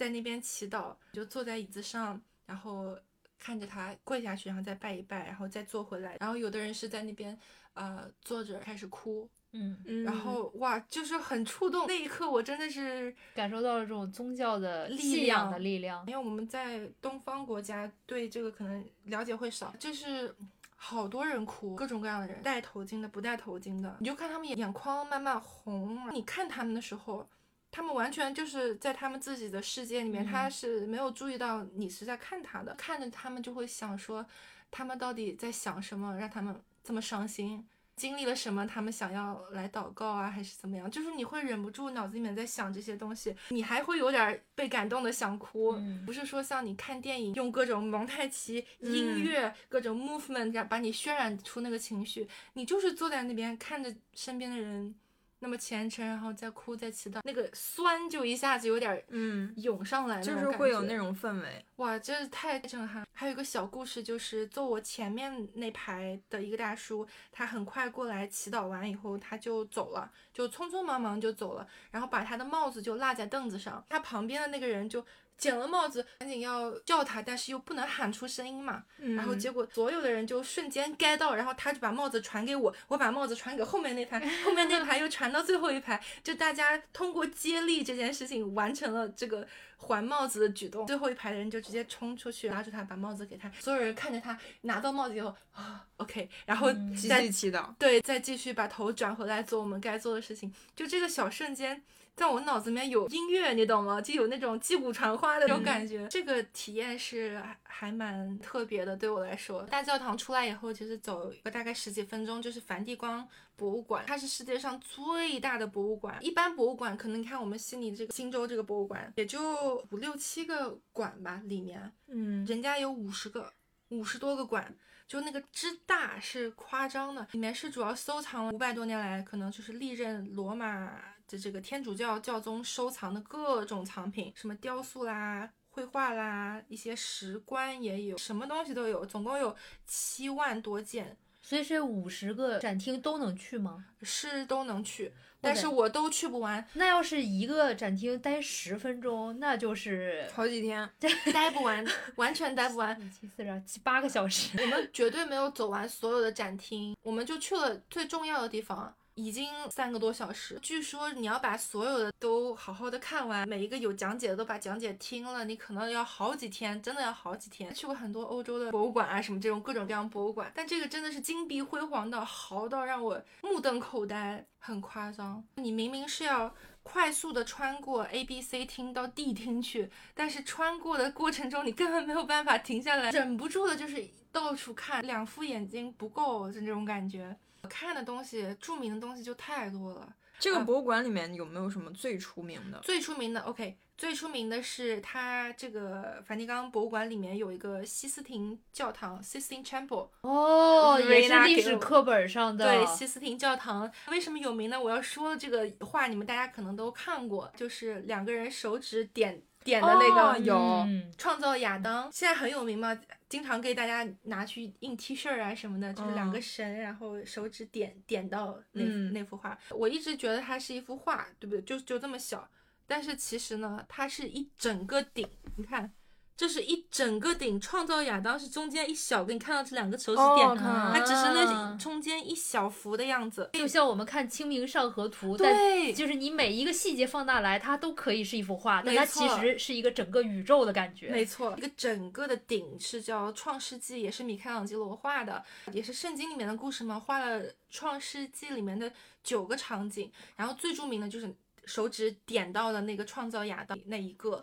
[0.00, 2.96] 在那边祈祷，就坐在椅子上，然后
[3.38, 6.16] 看着他跪下去，然后再拜一拜，然后再坐回来。
[6.18, 7.38] 然后有的人是在那边，
[7.74, 11.86] 呃，坐着开始哭，嗯嗯，然后哇，就是很触动。
[11.86, 16.02] 那一刻，我真的是感受到了这种宗教的力量的力量。
[16.06, 20.34] 因为我们在东方国家对这个可能了解会少，就是
[20.76, 26.10] 好多人哭，各种各样的人，戴头巾的，不戴头巾的，你就看他们眼眼眶慢慢红。
[26.14, 27.28] 你看他们的时候。
[27.72, 34.26] 他们完全就是在他们自己的世界里面，他是没有注意到你是在看他的，看着他们就会想说，
[34.70, 40.90] 他们到底在想什么，让他们这么伤心，经历了什么，他们想要来祷告啊，还是怎么样？
[40.90, 54.92] 就是你会忍不住脑子里面在想这些东西，你还会有点被感动的想哭，不是说像你看电影用各种蒙太奇音乐、各种 movement 把你渲染出那个情绪，你就是坐在那边看着身边的人。
[55.40, 61.64] 那么虔诚，然后再哭再祈祷，那个酸就一下子有点嗯，涌上来，就是会有那种氛围。
[61.76, 63.06] 哇，真是太震撼！
[63.12, 75.04] 还有一个小故事，就是坐我前面那排的一个大叔，他很快过来祈祷完以后，他就走了，就匆匆忙忙就走了，然后把他的帽子就落在凳子上，他旁边的那个人就。
[75.40, 78.84] 捡了帽子，赶紧要叫他，但是又不能喊出声音嘛。
[79.16, 89.46] 然后结果所有的人就瞬间 get 到，然后他就把帽子传给我，我把帽子传给后面那排，后面那排又传到最后一排，就大家通过接力这件事情完成了这个
[89.78, 90.86] 还帽子的举动。
[90.86, 93.50] 最后一排的人就直接冲出去拉住他，把帽子给他。
[93.58, 97.74] 所有人看着他拿到帽子以后啊，OK，然后继再续祈祷。
[97.78, 100.52] 对，再继续把头转回来做我们该做的事情。
[100.76, 101.82] 就这个小瞬间。
[102.20, 103.98] 在我脑子里面有音乐，你懂吗？
[103.98, 106.06] 就有那种击鼓传花的那种感觉。
[106.08, 109.62] 这个体验是还蛮特别的，对我来说。
[109.62, 116.18] 大教堂出来以后，其实走个大概十几分钟就是梵蒂冈博物馆，它是世界上最大的博物馆。
[116.20, 123.50] 一般博物馆可能你看我们悉尼这个新州这个博物馆也就五六七个馆吧，里面，嗯，人家有五十个，
[123.88, 124.76] 五十多个馆。
[125.08, 130.92] 就那个之大是夸张的，里面是主要收藏了五百多年来可能就是历任罗马
[131.30, 139.54] 的这个天主教教宗收藏的各种藏品，什么雕塑啦、绘画啦，一些石棺也有，什么东西都有，总共有
[139.86, 141.16] 七万多件。
[141.42, 143.86] 所以这五十个展厅都能去吗？
[144.02, 146.64] 是都能去，但是我都去不完。
[146.74, 150.88] 那要是一个展厅待十分钟，那就是好几天，
[151.32, 151.84] 待不完，
[152.16, 152.94] 完全待不完。
[153.10, 158.94] 七四十七八个小时，我们绝对没有走完所有的展厅，我们就去了最重要的地方。
[159.14, 167.74] 已经三个多小时，据说你要把所有的都好好的看完，每一个有讲解的都把讲解听了，你可能要好几天，真的要好几天。
[167.74, 175.44] 去过很多欧洲的博物馆啊，什么这种各种各样博物馆，但这个真的是金碧辉煌到豪到让我目瞪口呆，很夸张。
[175.56, 187.36] 你明明是要快速的穿过 A、B、C 厅到 D 厅去，但是穿过的过程中你根本没有办法停下来，忍不住的就是到处看，两副眼睛不够，就这种感觉。
[187.68, 190.14] 看的东西，著名的东西就太多了。
[190.38, 192.78] 这个博物馆里面有没有什么最出名的？
[192.80, 200.08] 最出名的，OK，最出名的是它这个梵蒂冈博物馆里面有一个西斯廷教堂 （Sistine Chapel）。
[200.22, 202.64] 哦，也是历史课本上的。
[202.64, 204.80] 对，西斯廷教堂为什么有名呢？
[204.80, 209.42] 我要说这个话，你们大家可能都看过，就是两个人手指点。
[209.64, 219.58] 点的那个有创造亚当，现在很有名嘛，经常给大家拿去印 T 恤啊什么的，就是两个神，然后手指点点到那那幅画。
[219.70, 221.62] 我一直觉得它是一幅画，对不对？
[221.62, 222.48] 就就这么小，
[222.86, 225.92] 但是其实呢，它是一整个顶，你看。
[226.40, 241.10] 这是一整个顶，创造亚当是中间一小个，你看到这两个手指点，它只是那中间一小幅的样子，就像我们看《清明上河图》，对，就是你每一个细节放大来，它都可以是一幅画，但它其实是一个整个宇宙的感觉。
[241.10, 248.90] 没错，一个整个的顶是叫《创世纪》，也是米开朗基罗画的，也是圣经里面的故事嘛，画了《创世纪》里面的
[249.22, 251.30] 九个场景，然后最著名的就是
[251.66, 254.42] 手指点到的那个创造亚当那一个。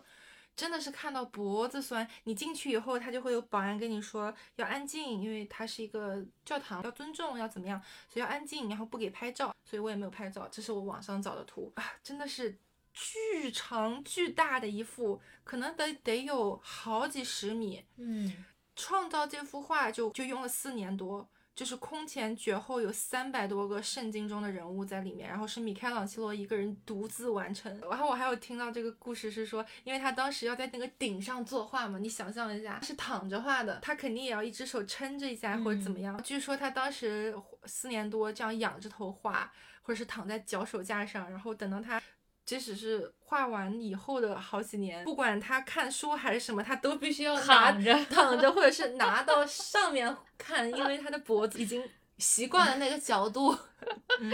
[0.58, 2.06] 真的是看到脖子酸。
[2.24, 9.54] 你进去以后，他就会有保安跟你说要安静，因为它是一个教堂，要尊重，要怎么样，所以要安静，然后不给拍照。
[9.64, 12.58] 所以我也没有拍照，这是我网上找的图啊，真的是
[12.92, 17.84] 巨长巨大的一幅，可能得得有好几十米。
[17.96, 18.44] 嗯，
[18.74, 21.28] 创造这幅画就就用了四年多。
[21.58, 27.80] 就是空前绝后，有三百多个圣经中的人物在里面，然后是米开朗基罗一个人独自完成。
[27.80, 36.22] 然后我还有听到这个故事是说，因为他当时要在那个顶上作画嘛，你想象一下，是躺着画的，他肯定也要一只手撑着一下或者怎么样。
[36.22, 42.00] 据说他当时四年多这样仰着头画，或者是躺在脚手架上，然后等到他。
[42.48, 53.54] 即使是画完以后的好几年，不管他看书还是什么，他都必须要躺着躺着，或者是拿到上面看，因为他的脖子已经习惯了那个角度。
[54.20, 54.32] 嗯，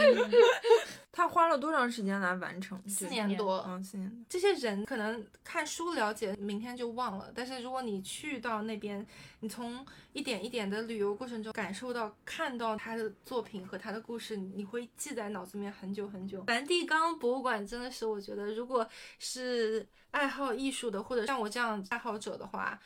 [1.16, 2.76] 他花了多长时间来完成？
[2.88, 3.64] 四年多。
[3.68, 4.26] 嗯，四年。
[4.28, 7.30] 这些人可能看书了解，明天就忘了。
[7.32, 9.06] 但是如果你去到那边，
[9.38, 16.42] 你从一点一点的旅游过程中感受到、看到他的作品和他的故事，你会记在脑子里面很久很久。
[16.44, 18.84] 梵蒂冈博物馆真的是，我觉得如果
[19.20, 22.78] 是爱好艺术的，或者像我这样爱好者的话。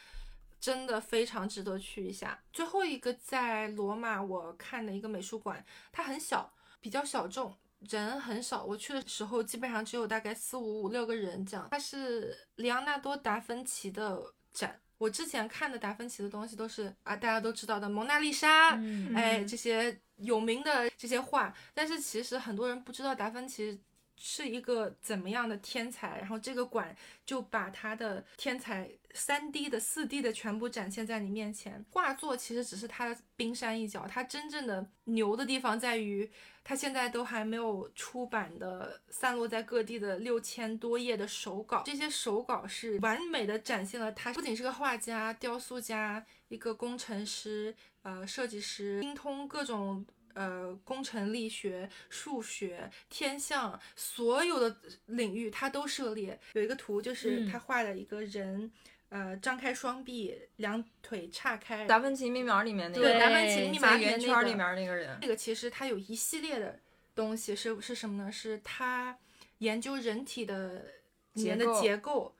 [0.61, 2.37] 真的非常值得去一下。
[2.52, 8.64] 最后一个在罗马，我看的一个美术馆，它很小，比较小众，人很少。
[8.64, 11.68] 我去的时候基本上只有大概四五五六个人这样。
[11.70, 14.20] 它是里昂纳多达芬奇的
[14.52, 23.81] 展，我之前看的达芬奇的东西都是啊，大家都知道的蒙娜丽莎，嗯哎，这些有名的这些画，但是其实很多人不知道达芬奇
[24.16, 31.85] 是一个怎么样的天才，然后这个馆就把他的天才三 D 的、四 D 的全部展现在你面前。
[31.90, 36.31] 画作其实只是他的冰山一角，他真正的牛的地方在于。
[36.65, 50.04] 他现在都还没有出版的，散落在各地的六千多页的手稿，这些手稿是完美的展现了他不仅是个画家、雕塑家、一个工程师、呃设计师，精通各种
[50.35, 56.38] 呃工程力学、数学、天象，所有的领域他都涉猎。
[56.52, 58.71] 有一个图就是嗯他画了一个人。
[59.11, 61.87] 呃，张开双臂，两腿岔开。
[61.87, 66.79] 达芬奇密码里面那个对，达芬奇密码里面那个圆圈里面那个人，这个其实他有一系列的
[67.15, 68.31] 东西是是什么呢？
[68.31, 69.19] 是他
[69.59, 70.85] 研究人体的
[71.33, 72.37] 里面的结构结构，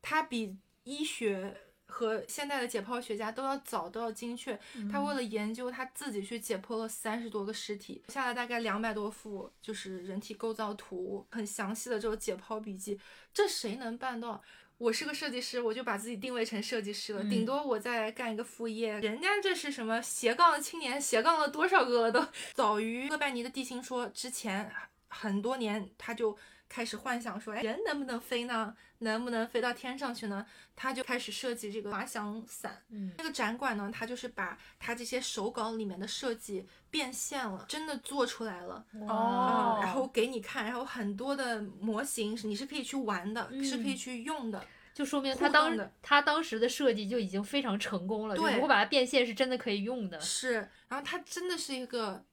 [0.00, 4.56] 它比医学和现代的解剖学家都要早，都要精确。
[4.92, 13.00] 他为了研究，他自己去解剖了三十多个尸体，下来大概两百多幅，就是人体构造图，很详细的这种解剖笔记。
[13.34, 14.40] 这谁能办到？
[14.78, 18.92] 我是个设计师，我就把自己定位成设计师了，嗯顶多我再干一个副业。
[19.00, 22.24] 人家这是什么斜杠的青年，斜杠了多少个了都？
[22.54, 24.72] 早于哥白尼的地心说之前
[25.08, 26.36] 很多年，他就
[26.68, 28.74] 开始幻想说，哎，人能不能飞呢？
[29.00, 30.44] 能不能飞到天上去呢？
[30.74, 32.82] 他就开始设计这个滑翔伞。
[32.90, 38.84] 嗯这个展馆呢，他就是把他这些手稿里面的设计变现了，真的做出来了。
[39.08, 44.62] 哦嗯，然后给你看，然后很多的模型是你是可以去玩的，是可以嗯去用的。
[44.92, 50.20] 就说明他当他当时的设计就已经非常成功了，对如果把它变现是真的可以用的。
[50.20, 52.24] 是，然后他真的是一个。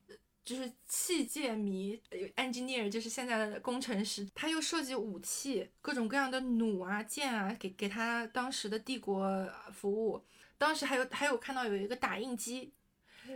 [0.45, 10.23] 就是器械迷呃，engineer 就是现在的工程师，他又设计武器，各种各样的弩啊、剑啊，给给他当时的帝国服务。
[10.57, 12.71] 当时还有还有看到有一个打印机，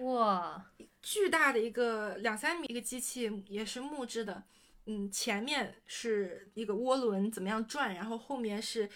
[0.02, 4.44] 哇，巨大的一个两三米一个机器，也是木质的，
[4.86, 8.90] 嗯，前面是一个涡轮怎么样转，然后后面是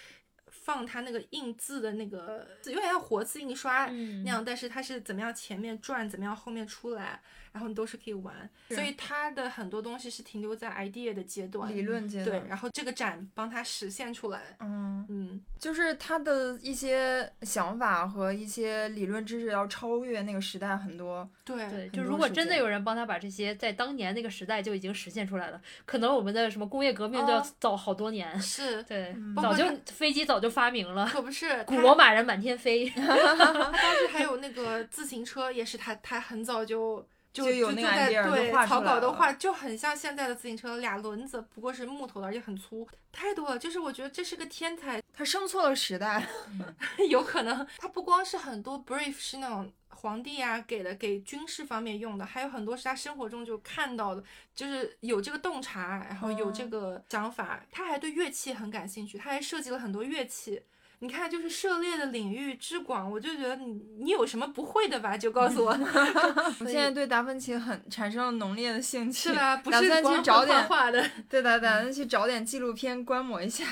[0.48, 4.24] 放它那个印字的那个，有点像活字印刷嗯。
[4.24, 7.22] 那样，但是它是怎么样前面转，怎么样后面出来，
[7.54, 12.42] 然后你都是可以玩，所以它的很多东西是停留在 idea 的阶段，理论阶段。
[12.42, 21.30] 对，然后这个展帮他实现出来，嗯，嗯，就是他的一些想法和一些理论知识要超越那个时代很多。
[21.46, 21.70] 对。
[21.70, 27.48] 对，就如果真的有人帮他把这些在当年那个时代就已经实现出来了，可能我们的什么工业革命都要哦。
[27.60, 28.40] 早好多年。
[28.42, 29.36] 是，对，嗯。
[29.36, 32.90] 早就飞机早就发明了，可不是古罗马人满天飞。
[32.90, 43.60] 他当时还有那个自行车，也是他他很早就就就有那个对草稿来了都画，就很像现在的自行车，俩轮子不过是木头的，而且很粗，太多了。
[43.60, 46.26] 就是我觉得这是个天才，他生错了时代，
[47.10, 49.74] 有可能他不光是很多 brief 是那种。
[49.96, 54.22] 皇帝啊、给的给军事方面用的，还有很多是他生活中就看到的，
[54.54, 57.64] 就是有这个洞察，然后有这哦个想法。
[57.72, 60.62] 他还对乐器很感兴趣，他还设计了很多乐器。
[61.04, 65.72] 你看，就是涉猎的领域之广，我就觉得你你有什么不会的吧，就告诉我。
[66.62, 69.28] 我现在对达芬奇很产生了浓烈的兴趣。
[69.28, 69.58] 是吧？
[69.58, 73.66] 不是光会去找点画画的，对的 打算去找点纪录片观摩一下，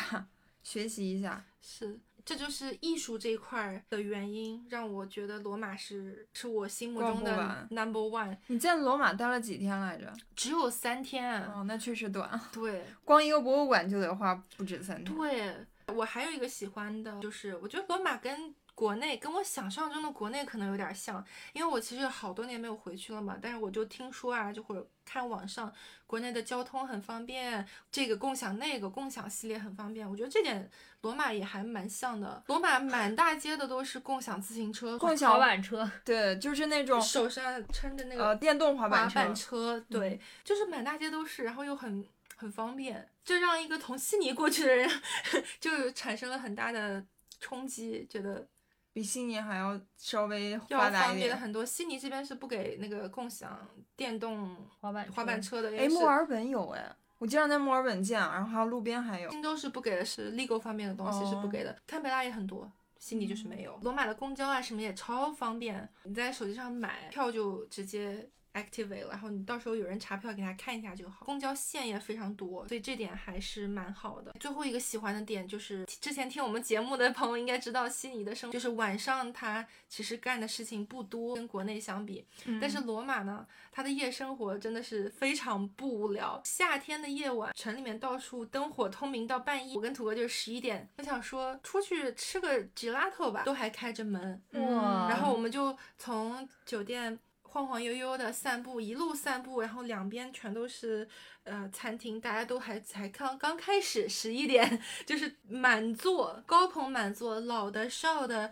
[0.61, 1.41] 学习一下。
[1.61, 1.97] 是。
[2.23, 8.37] 这就是艺术这一块儿的原因，让我觉得罗马是是我心目中的 number one。
[8.45, 10.13] 你在罗马待了几天来着？
[10.35, 15.17] 只有三天，哦，那确实短，对光一个博物馆就得花不止三天。
[15.17, 15.55] 对。
[15.91, 21.23] 我还有一个喜欢的，就是我觉得罗马跟国内跟我想象中的国内可能有点像，
[21.53, 25.71] 因为我其实好多年没有回去了嘛，但是我就听说啊，就会看网上
[26.07, 30.67] 国内的交通很方便，这个共享那个共享系列很方便，我觉得这点
[31.01, 32.41] 罗马也还蛮像的。
[32.47, 39.15] 罗马满大街的都是共享自行车，共享滑板车，对，就是那种手上撑着那个呃电动滑滑板车。
[39.15, 42.03] 板车，对，就是满大街都是，然后又很
[42.41, 44.89] 很方便，这让一个从悉尼过去的人
[45.61, 47.05] 就产生了很大的
[47.39, 48.47] 冲击，觉得
[48.91, 51.01] 比悉尼还要稍微要发达一点。
[51.03, 51.63] 方便的很多。
[51.63, 56.83] 悉尼这边是不给那个共享电动滑板滑板车车的，哎，也是墨尔本有哎，
[57.19, 59.29] 我经常在墨尔本见，然后还有路边还有。
[59.29, 62.71] 新州是不给的，是 legal 方面的东西是不给的，堪培拉也很多。
[62.97, 71.25] 悉尼就是没有，罗马的公交啊什么也超方便，你在手机上买票就直接 activate 了，然后你到时候有人查票给他看一下就好。
[71.25, 74.33] 公交线也非常多，所以这点还是蛮好的。
[74.39, 82.25] 最后一个喜欢的点就是，之前听我们节目的朋友应该知道，悉尼的生就是晚上他其实干的事情不多，跟国内相比。
[82.59, 86.41] 但是罗马呢，它的夜生活真的是非常不无聊。
[86.43, 89.75] 夏天的夜晚，城里面到处灯火通明到半夜。
[89.75, 94.41] 我跟土哥就是十一点，我想说出去吃个 gelato 吧，都还开着门。
[94.51, 97.17] 哇，然后我们就从酒店
[97.51, 101.07] 晃晃悠悠的散步，一路散步，然后两边全都是
[101.43, 108.51] 呃餐厅，大家都还才刚刚开始，十一点就是满座，高朋满座，老的少的。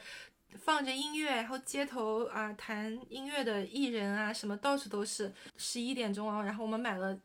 [0.57, 5.31] 放着音乐，然后街头啊弹音乐的艺人啊，什么到处都是。
[5.57, 7.15] 十一点钟啊，然后我们买了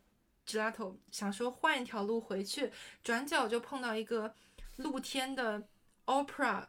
[0.47, 2.71] gelato，想说换一条路回去，
[3.03, 4.35] 转角就碰到一个
[4.77, 5.67] 露天的
[6.05, 6.67] opera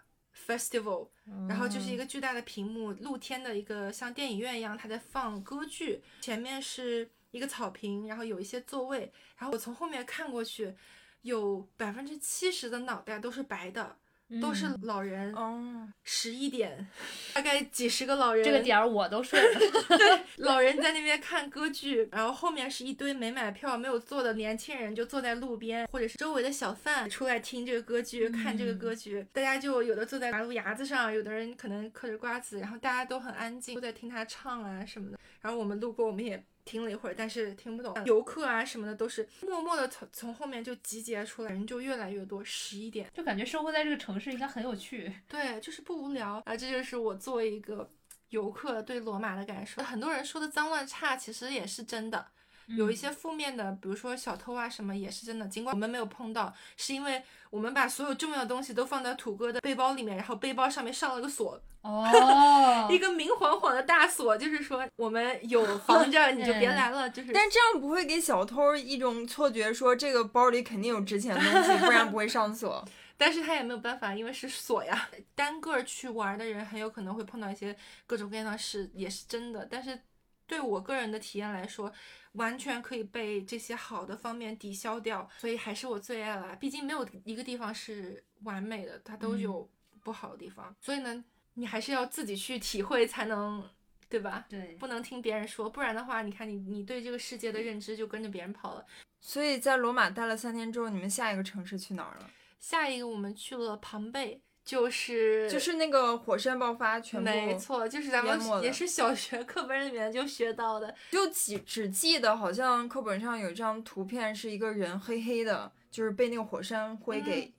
[0.47, 1.07] festival，
[1.47, 10.75] 然后就是一个巨大的屏幕，露天的一个像电影院一样，它在放歌剧，前面是一个草坪，然后有一些座位，然后我从后面看过去，
[11.21, 13.97] 有百分之七十的脑袋都是白的，
[14.41, 15.33] 都是嗯老人。
[15.33, 16.87] 哦，十一点，
[17.33, 19.59] 大概几十个老人，这个点儿我都睡了。
[20.37, 29.25] 老人在那边看歌剧，然后后面是一堆没买票、没有坐的年轻人，就坐在路边，或者是周围的小贩出来听这个歌剧、看这个歌剧。
[29.31, 35.19] 大家就有的坐在马路牙子上，有的人可能嗑着瓜子，然后大家都很安静，都在听他唱啊什么的。
[35.41, 37.95] 然后我们路过，我们也听了一会儿，但是听不懂。
[38.05, 42.43] 游客啊什么的都是默默的从从后面就集结出来，人就越来越多。
[42.43, 45.13] 十一点，就感觉生活在这个城市应该很有趣。
[45.29, 47.89] 对，就是不无聊啊，这就是我作为一个
[48.29, 49.81] 游客对罗马的感受。
[49.83, 52.27] 很多人说的脏乱差，其实也是真的。
[52.67, 55.47] 有一些负面的，比如说小偷啊什么，也是真的。
[55.47, 67.09] 尽管我们没有碰到，是因为我们把所有重要的东西都放在土哥的背包里面，然后背包上面上了个锁， 哦一个明晃晃的大锁，就是说我们有防着，你就别来了。
[67.09, 72.83] 就是， 但这样不会给小偷一种错觉，说这个包里肯定有值钱的东西，不然不会上锁。
[73.17, 75.07] 但是他也没有办法，因为是锁呀。
[75.35, 77.73] 单个儿去玩的人很有可能会碰到一些
[78.05, 79.65] 各种各样的事，也是真的。
[79.71, 79.97] 但是
[80.45, 81.89] 对我个人的体验来说，
[82.35, 86.55] 完全可以被这些好的方面抵消掉，所以还是我最爱啦。
[86.55, 89.69] 毕竟没有一个地方是完美的，它都有
[90.01, 90.75] 不好的地方。
[90.79, 91.23] 所以呢，
[91.55, 93.67] 你还是要自己去体会才能，
[94.07, 94.45] 对吧？
[94.47, 98.85] 对，不能听别人说，不然的话，你看你你对这个世界的认知就跟着别人跑了。
[99.19, 102.29] 所以在罗马待了三天之后，你们下一个城市去哪儿了？
[102.59, 110.93] 下一个我们去了庞贝，就是就是那个火山爆发，全部没错，就是咱们也是小学课本里面就学到的。
[111.11, 117.53] 就只只记得好像课本上有一张图片，是一个人黑黑的，就是被那个火山灰给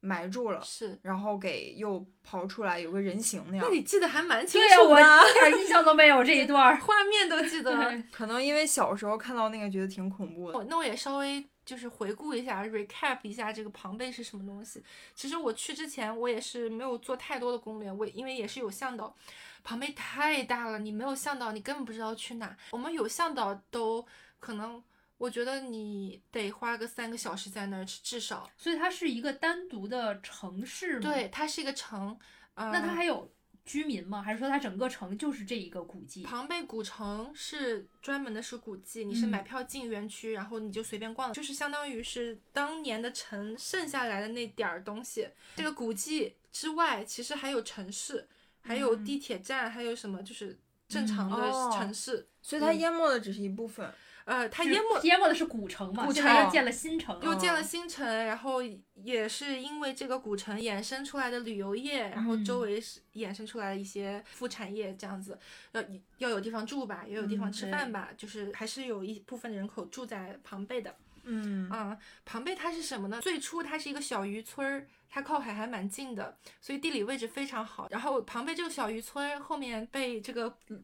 [0.00, 3.74] 埋住了，是，然后给又刨出来，有个人形那样那。
[3.74, 6.74] 你记得还蛮清对呀，我楚的，一点印象都没有这一段。
[6.80, 7.70] 画面都记得。
[8.10, 10.56] 可能因为小时候看到那个，觉得挺恐怖的。
[10.56, 14.82] 我那我也稍微就是回顾一下，recap 一下这个庞贝是什么东西。
[15.14, 19.14] 其实我去之前，我也是没有做太多的攻略，我因为也是有向导。
[19.62, 22.56] 庞贝太大了，你没有向导，你根本不知道去哪。
[22.70, 24.04] 我们有向导都
[24.38, 24.82] 可能，
[25.18, 28.50] 我觉得你得花个三个小时在那儿，至少。
[28.56, 32.18] 所以它是一个单独的城市吗？，对，它是一个城。
[32.54, 33.30] 呃、那它还有
[33.70, 34.20] 居民吗？
[34.20, 36.24] 还是说它整个城就是这一个古迹？
[36.24, 45.28] 庞贝古城是专门的是古迹，你是买嗯票进园区，然后你就随便逛，就是相当于是当年的城剩下来的那点儿东西。
[45.54, 48.26] 这个古迹之外，其实还有城市，
[48.60, 50.58] 还有嗯地铁站，还有什么就是
[50.88, 52.26] 正常的哦城市。
[52.42, 53.88] 所以它淹没的只是一部分。
[54.24, 56.06] 呃，它淹没淹没的是古城嘛？
[56.06, 57.18] 古城又建了新城。
[57.22, 58.60] 又建了哦新城，然后
[58.94, 65.38] 也是因为这个古城衍生出来的旅游业，然后周嗯围是衍生出来的一些副产业，这样子
[65.72, 65.82] 要
[66.18, 70.94] 要有地方住吧，也有地方吃饭吧，就是还是有一部分人口住在庞贝的。
[71.24, 73.20] 嗯啊、庞贝它是什么呢？
[73.20, 77.88] 最初它是一个小渔村儿，它靠海还蛮近的，所以地理位置非常好。
[77.90, 80.82] 然后庞贝这个小渔村后面被这个嗯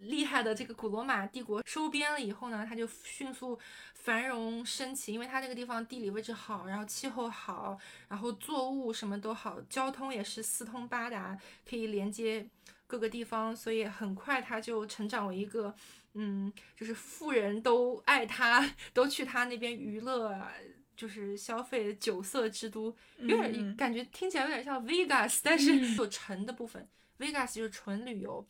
[0.00, 3.58] 厉害的这个古罗马帝国收编了以后呢，它就迅速
[3.94, 7.78] 繁荣升起，因为它那个地方地理位置好，然后气候好，
[8.08, 11.38] 然后作物什么都好，交通也是四通八达，
[11.68, 12.48] 可以连接
[12.86, 15.74] 各个地方，所以很快它就成长为一个。
[16.16, 20.52] 嗯，就是富人都爱它， 都去它那边娱乐啊，
[20.96, 25.96] 就是消费酒色之都，有点、嗯感觉听起来有点像 Vegas，但是嗯。
[25.96, 28.46] 有城的部分、v e g a s 就是纯旅游，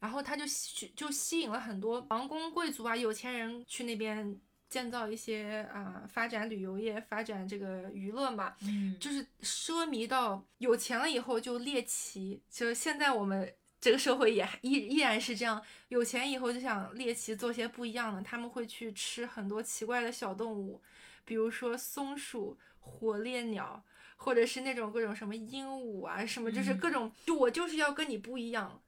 [0.00, 20.80] 然后他就吸就吸引了很多王公贵族啊、有钱人去那边建造一些啊、发展旅游业、发展这个娱乐嘛，嗯，就是奢靡到有钱了以后就猎奇，就是现在我们这个社会也依依然是这样，有钱以后就想猎奇做些不一样的，他们会去吃很多奇怪的小动物，
[21.24, 23.82] 比如说松鼠、火烈鸟，
[24.16, 26.78] 或者是那种各种什么鹦鹉啊，什么就是嗯。
[26.78, 28.80] 各种，就我就是要跟你不一样，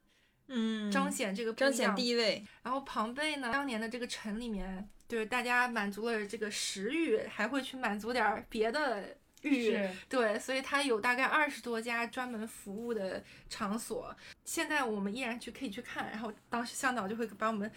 [0.49, 2.45] 嗯，彰显这个彰显地位。
[2.63, 9.79] 然后庞贝呢，当年的这个城里面，就是大家满足了这个食欲，还会去满足点儿别的欲。
[10.09, 14.15] 对，所以它有大概二十多家专门服务的场所。
[14.45, 17.71] 现在我们依然去可以去看，然后当时向导就会把我们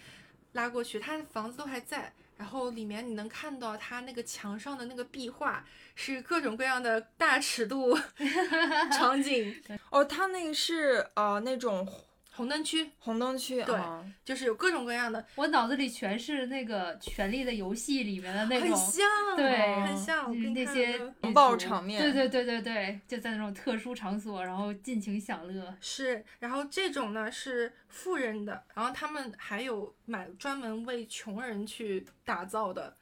[0.52, 2.12] 拉过去，他的房子都还在。
[2.38, 5.64] 然后里面你能看到它那个墙上的那个壁画，
[5.94, 7.98] 是各种各样的大尺度
[8.92, 9.58] 场景。
[9.88, 11.88] 哦，它那个是呃那种
[12.36, 20.36] 红灯区红灯区对啊，就是有各种各样的，我脑子里全是那个《权力的游戏》里面的那种，很像，对很像。
[20.52, 20.98] 那些
[21.34, 22.02] 暴场面。
[22.02, 25.74] 对对对对对，就在那种特殊场所，然后尽情享乐。
[25.80, 32.96] 是，然后这种呢是富人的，然后他们还有买专门为穷人去打造的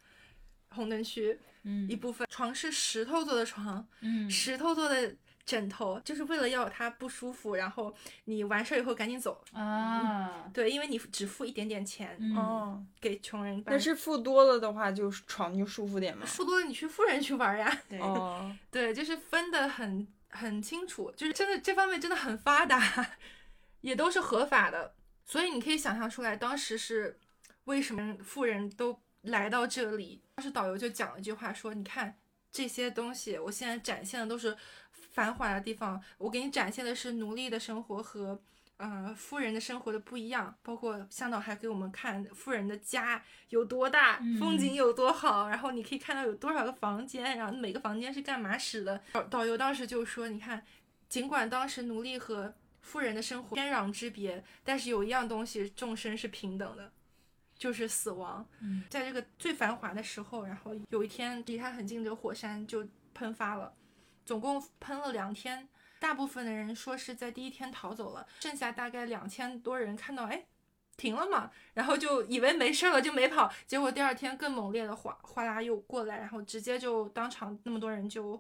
[0.69, 5.15] 红灯区，嗯一部分床是石头做的床，嗯石头做的
[5.47, 9.45] 枕头，就是为了要它不舒服，然后你完事儿以后赶紧走。
[9.53, 16.25] 啊，对，因为你只付一点点钱、嗯，哦，给穷人，但是付多了的话，就是床就舒服点嘛。
[16.25, 17.81] 付多了你去富人去玩呀。
[17.89, 23.17] 对，哦， 对，就是分得很很清楚，就是真的这方面真的很发达，
[23.83, 24.95] 也都是合法的，
[25.27, 27.19] 所以你可以想象出来，当时是
[27.65, 30.23] 为什么富人都来到这里。
[30.37, 32.17] 当时导游就讲了一句话说：“你看
[32.51, 34.57] 这些东西，我现在展现的都是
[35.15, 38.39] 繁华的地方，我给你展现的是奴隶的生活和。”
[38.77, 49.01] 呃，富人的生活的不一样，包括向导还给我们看富人的家有多大，风景有多好，然后你可以看到有多少个房间，然后每个房间是干嘛使的。
[49.13, 50.61] 导导游当时就说，你看，
[51.09, 56.93] 尽管当时奴隶和富人的生活天壤之别，但是有一样东西众生是平等的，
[57.57, 58.45] 就是死亡。
[58.61, 62.85] 嗯在这个最繁华的时候，然后有一天离他很近的火山就
[63.15, 63.73] 喷发了，
[64.25, 65.69] 总共喷了两天。
[66.01, 70.45] 大部分的人说是在第一天逃走了，剩下大概两千多人看到，哎，
[70.99, 78.39] 停了嘛，然后就以为没事了就没跑，结果第二天更猛烈的哗哗啦又过来，然后直接就当场那么多人就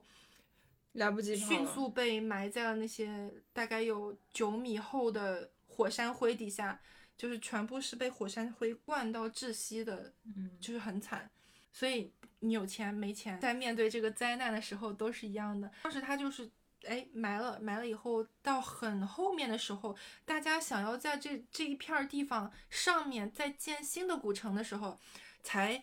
[0.92, 6.78] 来不及了迅速被埋在了那些大概有九米厚的火山灰底下，
[7.16, 11.30] 就是全部是被火山灰灌到窒息的，嗯就是很惨。
[11.74, 15.70] 所以你有钱没钱，在面对这个灾难的时候都是一样的。
[15.82, 16.50] 当时他就是。
[16.86, 19.96] 哎，埋了埋了以后，到很后面的时候，
[20.26, 25.00] 大家想要在这这一片儿地方上面再建新的古城的时候，
[25.42, 25.82] 才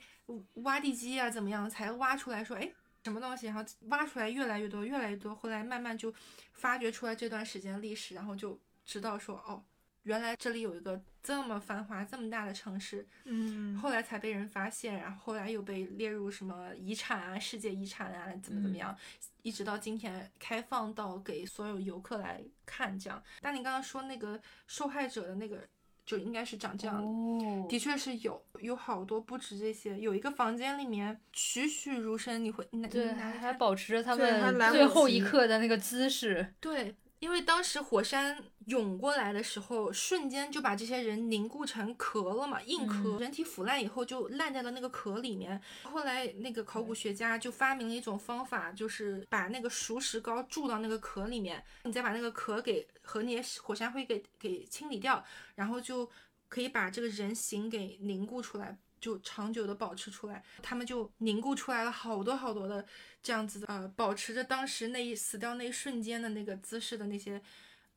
[0.62, 2.72] 挖地基啊，怎么样，才挖出来说，哎，
[3.04, 6.14] 什么东西，然后挖出来越来越多，越来越多，后来慢慢就
[6.54, 9.64] 发掘出来这段时间历史，然后就知道说，哦，
[10.04, 18.96] 原来这里有一个这么繁华、这么大的城市，嗯，后来才被人发现，然后后来又被列入什么遗产啊、世界遗产啊，怎么怎么样，
[19.44, 23.22] 一直到今天开放到给所有游客来看这样。
[23.42, 25.68] 但你刚刚说那个受害者的那个，
[26.04, 27.08] 就应该是长这样的。
[27.08, 30.00] 哦，的确是有，有好多不止这些。
[30.00, 36.56] 有一个房间里面栩栩如生，你会你对，还保持着他们最后一刻的那个姿势。
[36.60, 45.62] 对，因为当时火山涌过来的时候，瞬间就把这些人凝固成壳了嘛，硬壳，嗯人体腐烂以后就烂在了那个壳里面。
[45.84, 56.10] 后来那个考古学家就发明了一种方法，就是把那个熟石膏注到那个壳里面，你再把那个壳给和那些火山灰给给清理掉，然后就
[56.50, 58.80] 可以把这个人形给凝固出来。
[59.02, 62.86] 就长久的保持出来，他们就凝固出来了好多好多的
[63.22, 67.42] 这样子的，呃，保持着当时那一死掉那一瞬间的那个姿势的那些，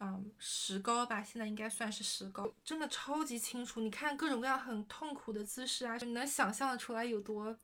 [0.01, 3.81] 嗯，石膏吧，现在应该算是石膏，真的超级清楚。
[3.81, 7.57] 你看各种各样很痛苦的姿势啊，你能想象得出来有多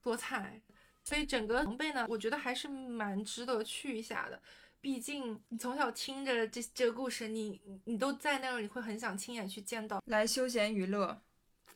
[0.00, 0.62] 多惨。
[1.04, 4.40] 所以整个庞贝呢，我觉得还是蛮值得去一下的。
[4.80, 10.00] 毕竟你从小听着这这个故事，你你都在那儿，你会很想亲眼去见到。
[10.06, 11.20] 来休闲娱乐，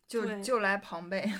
[0.08, 1.30] 就就来庞贝。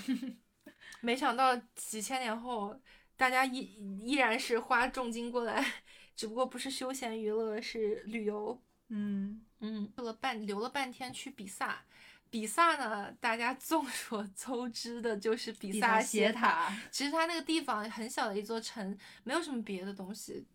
[1.00, 2.80] 没想到几千年后，
[3.16, 3.58] 大家依
[4.02, 5.64] 依然是花重金过来，
[6.16, 8.60] 只不过不是休闲娱乐，是旅游。
[8.88, 11.84] 嗯，嗯，去了半留了半天去比萨，
[12.30, 16.32] 比萨呢，大家众所 周知的就是比比萨斜。
[16.32, 20.46] 塔，其实它那个地方很小的一座城，没有什么别的东西。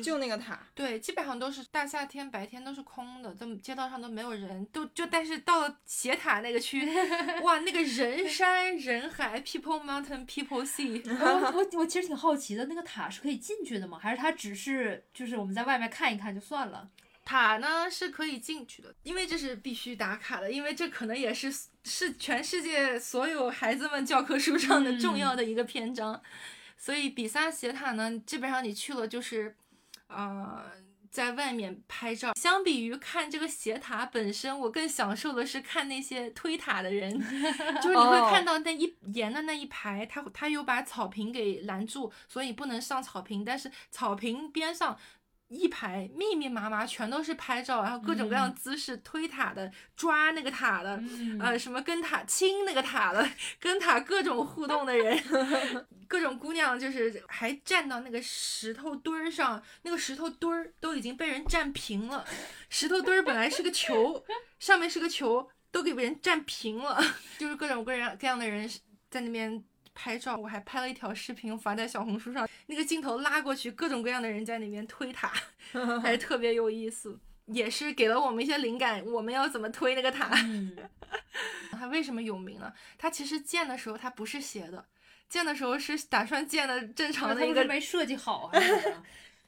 [0.00, 6.88] 就那个塔，对，基本上都是大夏天白天都是空的，都街道上都没有人，都就但是到了斜塔那个区，
[7.42, 13.98] 哇，那个人山人海，people mountain people sea， 我我我其实挺好奇的，那个塔是可以进去的吗？
[14.00, 16.88] 还是它只是就是我们在外面看一看就算了？
[17.24, 26.20] 塔呢是可以进去的，因为这是必须打卡的，因为这可能也是是全世界所有孩子们教科书上的重要的一个篇章。
[26.76, 29.54] 所以比萨斜塔呢，基本上你去了就是，
[30.14, 30.64] 呃，
[31.10, 32.32] 在外面拍照。
[32.34, 37.10] 相比于看这个斜塔本身，我更享受的是看那些推塔的人，
[37.82, 44.98] 就是你会看到那一沿的那一排，他他有把草坪给拦住，所以不能上草坪，但是草坪边上。
[45.52, 53.28] 一排密密麻麻全都是拍照，然后各种各样姿势、推塔的、抓那个塔的，嗯呃，什么跟塔亲那个塔的，
[53.60, 55.22] 跟塔各种互动的人，
[56.08, 62.24] 各种姑娘就是还站到那个石头墩儿上，那个石头墩儿都已经被人占平了，
[62.70, 64.24] 石头墩儿本来是个球，
[64.58, 66.98] 上面是个球，都给别人占平了，
[67.38, 68.68] 就是各种各样各样的人
[69.10, 69.62] 在那边。
[69.94, 75.32] 拍照，我还拍了一条视频发在小红书上，那个镜头拉过去，各种各样的人在那边推塔，
[76.02, 80.30] 还特别有意思，也是给了我们一些灵感，我们要怎么推那个塔。
[80.44, 80.76] 嗯，
[81.72, 82.72] 它为什么有名呢？
[82.98, 84.86] 它其实建的时候它不是斜的，
[85.28, 88.60] 建的时候是打算建的正常的一个，没设计好还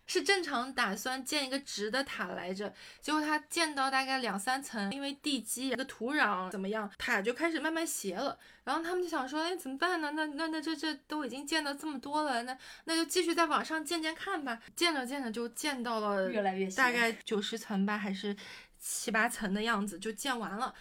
[0.07, 2.73] 是正常打算建一个直的塔来着。
[3.01, 8.39] 结果他建到大概两三层，因为地基、这个土壤怎么样，塔就开始慢慢斜了。
[8.65, 10.11] 然后他们就想说，哎，怎么办呢？
[10.13, 14.59] 那那那这这都已经建到这么多了，那那就继续再往上建建看吧。
[14.75, 18.35] 建着建着就建到了越来越大概九十层吧，还是
[18.79, 20.75] 七八层的样子，就建完了。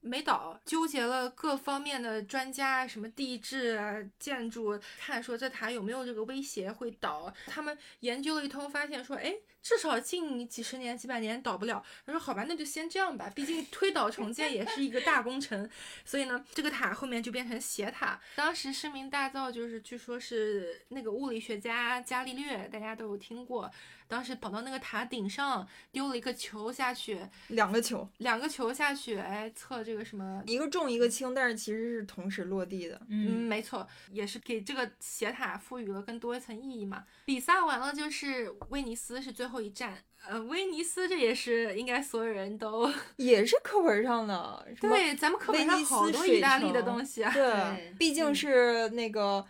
[0.00, 7.32] 没倒，纠结了各方面的专家，什么地质啊、建筑，看说这塔有没有这个威胁会倒。
[7.46, 11.82] 他们研究了一通，发现说，哎，至少近几十年、几百年倒不了。
[12.06, 15.68] 他说好吧，那就先这样吧，毕竟推倒重建也是一个大工程。
[16.04, 18.20] 所以呢，这个塔后面就变成斜塔。
[18.34, 23.70] 当时声名大噪，就是据说是那个物理学家伽利略，大家都有听过。
[24.08, 30.42] 当时跑到那个塔顶上，丢了一个球下去，两个球，两个球下去，哎，测这个什么。
[30.48, 33.00] 一个重一个轻，但是其实是同时落地的。
[33.08, 37.04] 嗯，嗯，没错，也是给这个斜塔赋予了更多一层意义嘛。
[37.24, 39.96] 比萨完了就是威尼斯是最后一站，
[40.26, 47.32] 呃，威尼斯这也是应该所有人都 也是课本上的，对，咱们课本上好多意大利的东西啊。
[47.32, 49.46] 对对，毕竟是那个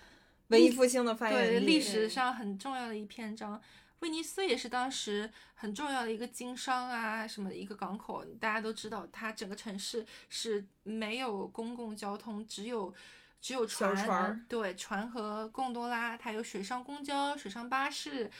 [0.48, 1.66] 文艺复兴的发源对，地。
[1.66, 3.60] 历史上很重要的一篇章。
[4.00, 12.94] 威尼斯也是当时很重要的一个经商啊什么的一个港口，大家都知道，它整个城市是没有公共交通，只有
[13.42, 18.30] 只有小船，船对，船和贡多拉，它有水上公交、水上巴士，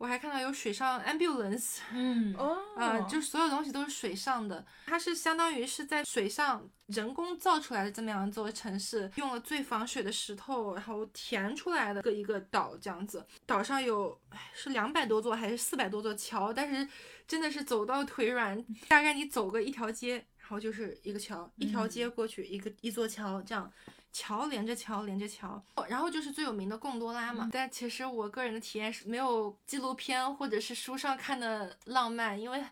[0.00, 13.26] 我还看到有水上 ambulance，嗯，哦，啊、就是所有东西都是水上的，它是相当于是在水上人工造出来的这么样一座城市，用了最防水的石头，然后填出来的一个一个岛这样子。
[13.44, 16.88] 岛上有哎是两百多座还是四百多座桥，但是
[17.28, 23.70] 真的是走到腿软，大概你走个一条街，然后就是一个桥，一条街过去一个一座桥这样。
[24.12, 27.48] 桥连着桥连着桥，然后就是最有名的贡多拉嘛。
[27.52, 32.62] 但其实我个人的体验是没有纪录片或者是书上看的浪漫，因为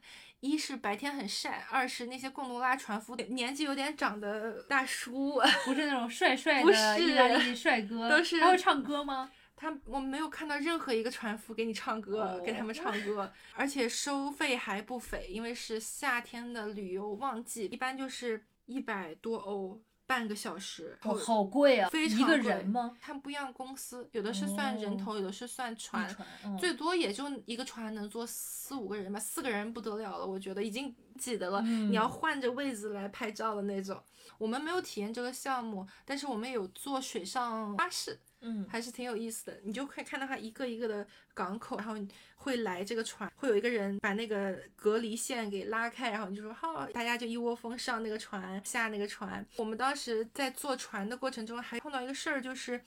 [0.41, 9.31] 一是白天很晒，二是那些贡多拉船夫年纪有点长的大叔，不是那种帅帅不的是意大利帅哥，都是还会唱歌吗？
[9.57, 20.99] 他我没有看到任何一个船夫给你唱歌，哦给他们唱歌，而且收费还不菲，因为是夏天的旅游旺季，一般就是一百多欧半个小时。
[21.01, 22.97] 好好贵啊，非常贵人吗？
[23.01, 26.17] 他们不一样公司，有的是算人哦头，有的是算船，
[26.59, 34.03] 最多也就一个船能坐四五个人吧，四个人不得了了，我觉得已经挤得了，嗯你要换着位子来拍照的那种。
[34.39, 39.61] 我们没有体验这个项目，但是我们有坐水上巴士，嗯，还是挺有意思的。
[39.65, 41.95] 你就可以看到它一个一个的港口，然后
[42.37, 49.45] 会来这个船，会有一个人把那个隔离线给拉开，然后你就说好，大家就一窝蜂上那个船，下那个船。
[49.57, 52.81] 我们当时在坐船的过程中还碰到一个事儿，就是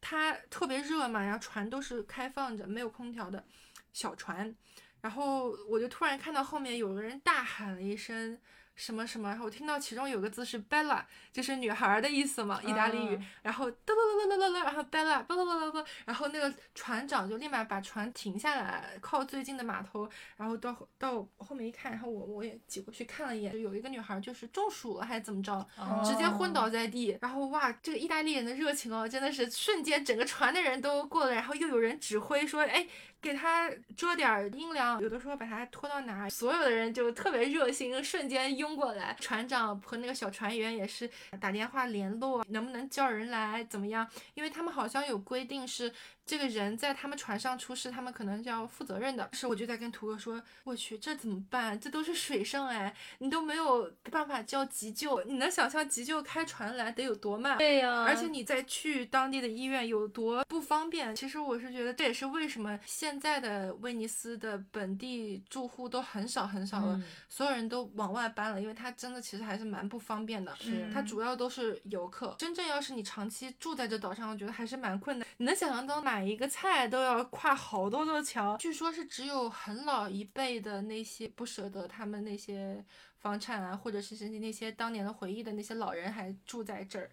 [0.00, 3.44] 它特别热嘛，然后船都是开放着，没有空调的
[3.92, 4.54] 小船。
[5.02, 8.38] 然后我就突然看到后面有个人大喊了一声
[8.82, 13.14] 什么什么，然后我听到其中有个字是 Bella，就是女孩儿的意思嘛，意大利语。
[13.14, 27.16] 啊然后哒啦啦啦啦啦，然后 Bella 巴拉巴拉巴拉，然后那个船长就立马把船停下来，靠最近的码头，然后到到后面一看，然后我我也挤过去看了一眼，就有一个女孩就是中暑了还是怎么着，哦直接昏倒在地。
[27.20, 32.86] 然后哇，这个意大利人的热情哦，真的是瞬间整个船的人都过来，然后又有人指挥说，哎，
[33.22, 39.16] 给他遮点阴凉，有的时候把他拖到哪儿，所有的人就特别热心，瞬间拥过来。
[39.20, 41.08] 船长和那个小船员也是
[41.40, 44.06] 打电话联络，能不能叫人来，怎么样？
[44.34, 45.92] 因为他们好像有规定是。
[46.24, 49.28] 这个人在他们船上出事，他们可能就要负责任的。
[49.32, 51.78] 是，我就在跟图哥说，我去，这怎么办？
[51.78, 55.22] 这都是水上哎，你都没有办法叫急救。
[55.24, 57.58] 你能想象急救开船来得有多慢？
[57.58, 61.14] 对呀，而且你再去当地的医院有多不方便。
[61.14, 70.54] 其实我是觉得，这也是为什么现在的威尼斯的本地住户都很少很少了，所有人都往外搬了，因为它真的其实还是蛮不方便的。
[70.60, 72.34] 是，它主要都是游客。
[72.38, 75.26] 真正要是你长期住在这岛上，我觉得还是蛮困难。
[75.38, 76.11] 你能想象到哪？
[76.12, 82.84] 买一个菜都要跨好多座桥，据说是只有很老一辈的那些不舍得他们那些
[83.16, 87.10] 房产啊，或者是那些当年的回忆的那些老人还住在这儿，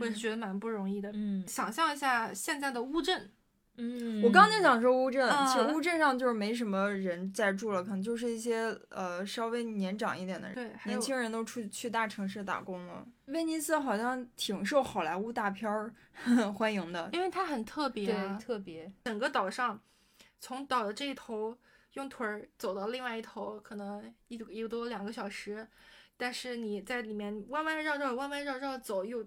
[0.00, 1.12] 我也是觉得蛮不容易的。
[1.14, 3.30] 嗯，想象一下现在的乌镇。
[3.82, 13.06] 嗯，我刚就想说乌镇，其实乌镇上就是没什么人在住了，可能就是一些呃稍微年长一点的人，对，年轻人都出去大城市打工了。
[13.26, 15.94] 威尼斯好像挺受好莱坞大片儿
[16.54, 18.92] 欢迎的，因为它很特别，对，特别。
[19.04, 19.80] 整个岛上，
[20.38, 21.56] 从岛的这一头
[21.94, 25.66] 用腿儿走到另外一头，可能一一个多两个小时，
[26.18, 29.26] 但是你在里面弯弯绕绕、弯弯绕绕走又。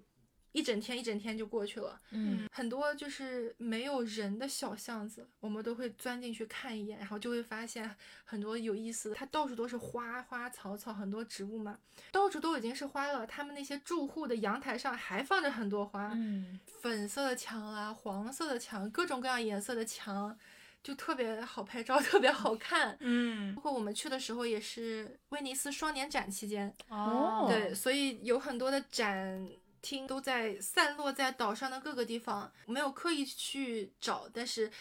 [0.54, 9.16] 一整天一整天就过去了，嗯，很多就是没有人的小巷子，我们都会钻进去看一眼，然后就会发现很多有意思的。
[9.16, 11.80] 它到处都是花花草草，很多植物嘛，
[12.12, 13.26] 到处都已经是花了。
[13.26, 20.38] 他们那些住户的阳台上还放着很多花，嗯，粉色的墙啊，黄色的墙，各种各样颜色的墙，
[20.84, 22.96] 就特别好拍照， 特别好看。
[23.00, 29.50] 嗯，包括我们去的时候也是威尼斯双年展期间，哦，对，所以有很多的展。
[29.84, 34.72] 厅都在散落在岛上的各个地方，没有刻意去找，但是，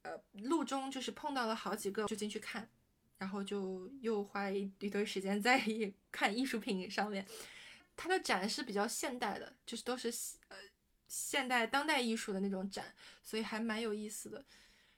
[0.00, 2.68] 呃，路中就是碰到了好几个，就进去看，
[3.18, 5.62] 然后就又花一一堆时间在
[6.10, 7.24] 看艺术品上面。
[7.94, 10.08] 它的展是比较现代的，就是都是
[10.48, 10.56] 呃
[11.06, 14.44] 现代当代艺术的那种展，所以还蛮有意思的。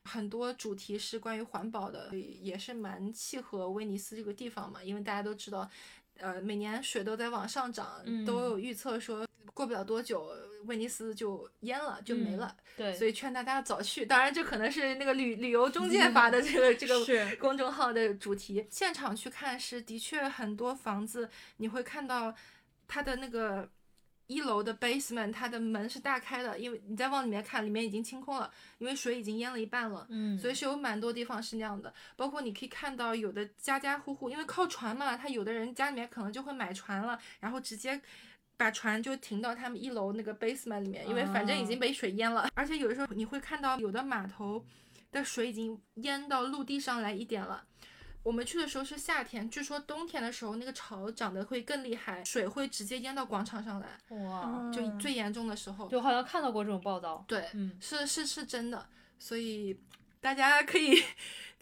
[0.04, 5.68] 很多主题是关于环保的，也是蛮契合威尼斯这个地方嘛，因为大家都知道，
[6.16, 9.27] 呃，每年水都在往上涨，都有预测说。
[9.55, 10.30] 过不了多久，
[10.66, 12.57] 威尼斯就淹了，就没了。
[12.76, 14.07] 对，所以劝大家早去。
[14.07, 18.66] 当然，这可能是那个旅旅游中介发的这个这个公众号的主题。
[18.70, 22.34] 现场去看是的确很多房子，你会看到
[22.86, 23.68] 它的那个
[24.26, 30.07] 一楼的 basement，它的门是大开的，因为你再往里面看，里面已经清空了，因为水已经淹了一半了。
[30.11, 31.92] 嗯，所以是有蛮多地方是那样的。
[32.16, 38.01] 包括你可以看到有的家家户户，因为靠船嘛，他有的人家里面可能就会买船了，然后直接。
[38.59, 42.50] 把船就停到他们一楼那个 basement 里面，因为反正已经被水淹了。
[42.54, 44.62] 而且有的时候你会看到有的码头
[45.12, 47.64] 的水已经淹到陆地上来一点了。
[48.24, 53.86] 我们去的时候是夏天，据说冬天的时候那个潮涨得会更厉害，水会直接淹到广场上来。
[54.16, 57.24] 哇，就最严重的时候，就好像看到过这种报道。
[57.28, 58.86] 对，嗯，是是是真的，
[59.18, 59.78] 所以
[60.20, 61.00] 大家可以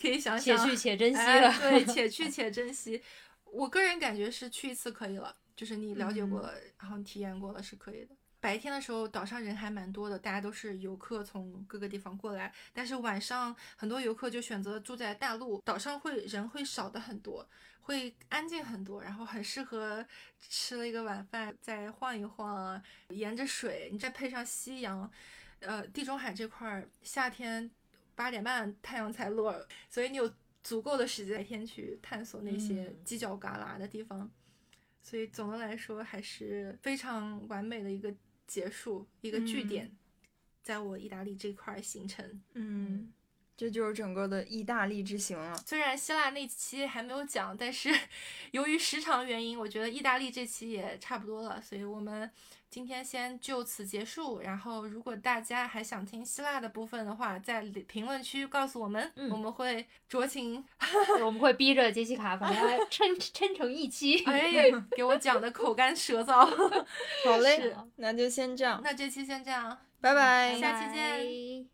[0.01, 1.55] 可以想想，且去且珍惜了。
[1.61, 3.01] 对， 且去且珍惜。
[3.45, 5.37] 我个人感觉是去一次可以了。
[5.57, 8.15] 就是你了解过了，然后体验过了是可以的。
[8.39, 12.53] 白天的时候岛上人还蛮多的，大家都是游客从各个地方过来。
[12.73, 17.49] 但是晚上很多游客就选择住在大陆岛上，会人会少的很多，
[17.81, 20.07] 会安静很多，然后很适合
[20.39, 25.11] 吃了一个晚饭再晃一晃，沿着水，你再配上夕阳，
[25.61, 27.69] 呃，地中海这块儿夏天
[28.15, 30.31] 八点半太阳才落，所以你有
[30.63, 34.31] 足够的时间白天去探索那些犄角旮旯的地方。
[35.07, 38.13] 所以总的来说还是非常完美的一个
[38.45, 39.89] 结束，一个据点，
[40.65, 42.43] 在我意大利这块行程。
[42.55, 43.13] 嗯，
[43.57, 45.57] 这就是整个的意大利之行了。
[45.67, 47.91] 虽然希腊那期还没有讲，但是
[48.53, 52.31] 由于时长原因，我觉得意大利这期也差不多了，所以我们。
[52.69, 60.63] 今天先就此结束，然后如果大家还想听希腊的部分的话，在评论区告诉我们，我们会酌情，
[61.25, 66.45] 我们会逼着杰西卡把它 撑撑成一期，哎， 给我讲的口干舌燥。
[67.25, 71.69] 好嘞，那就先这样，那这期先这样，拜拜，下期见。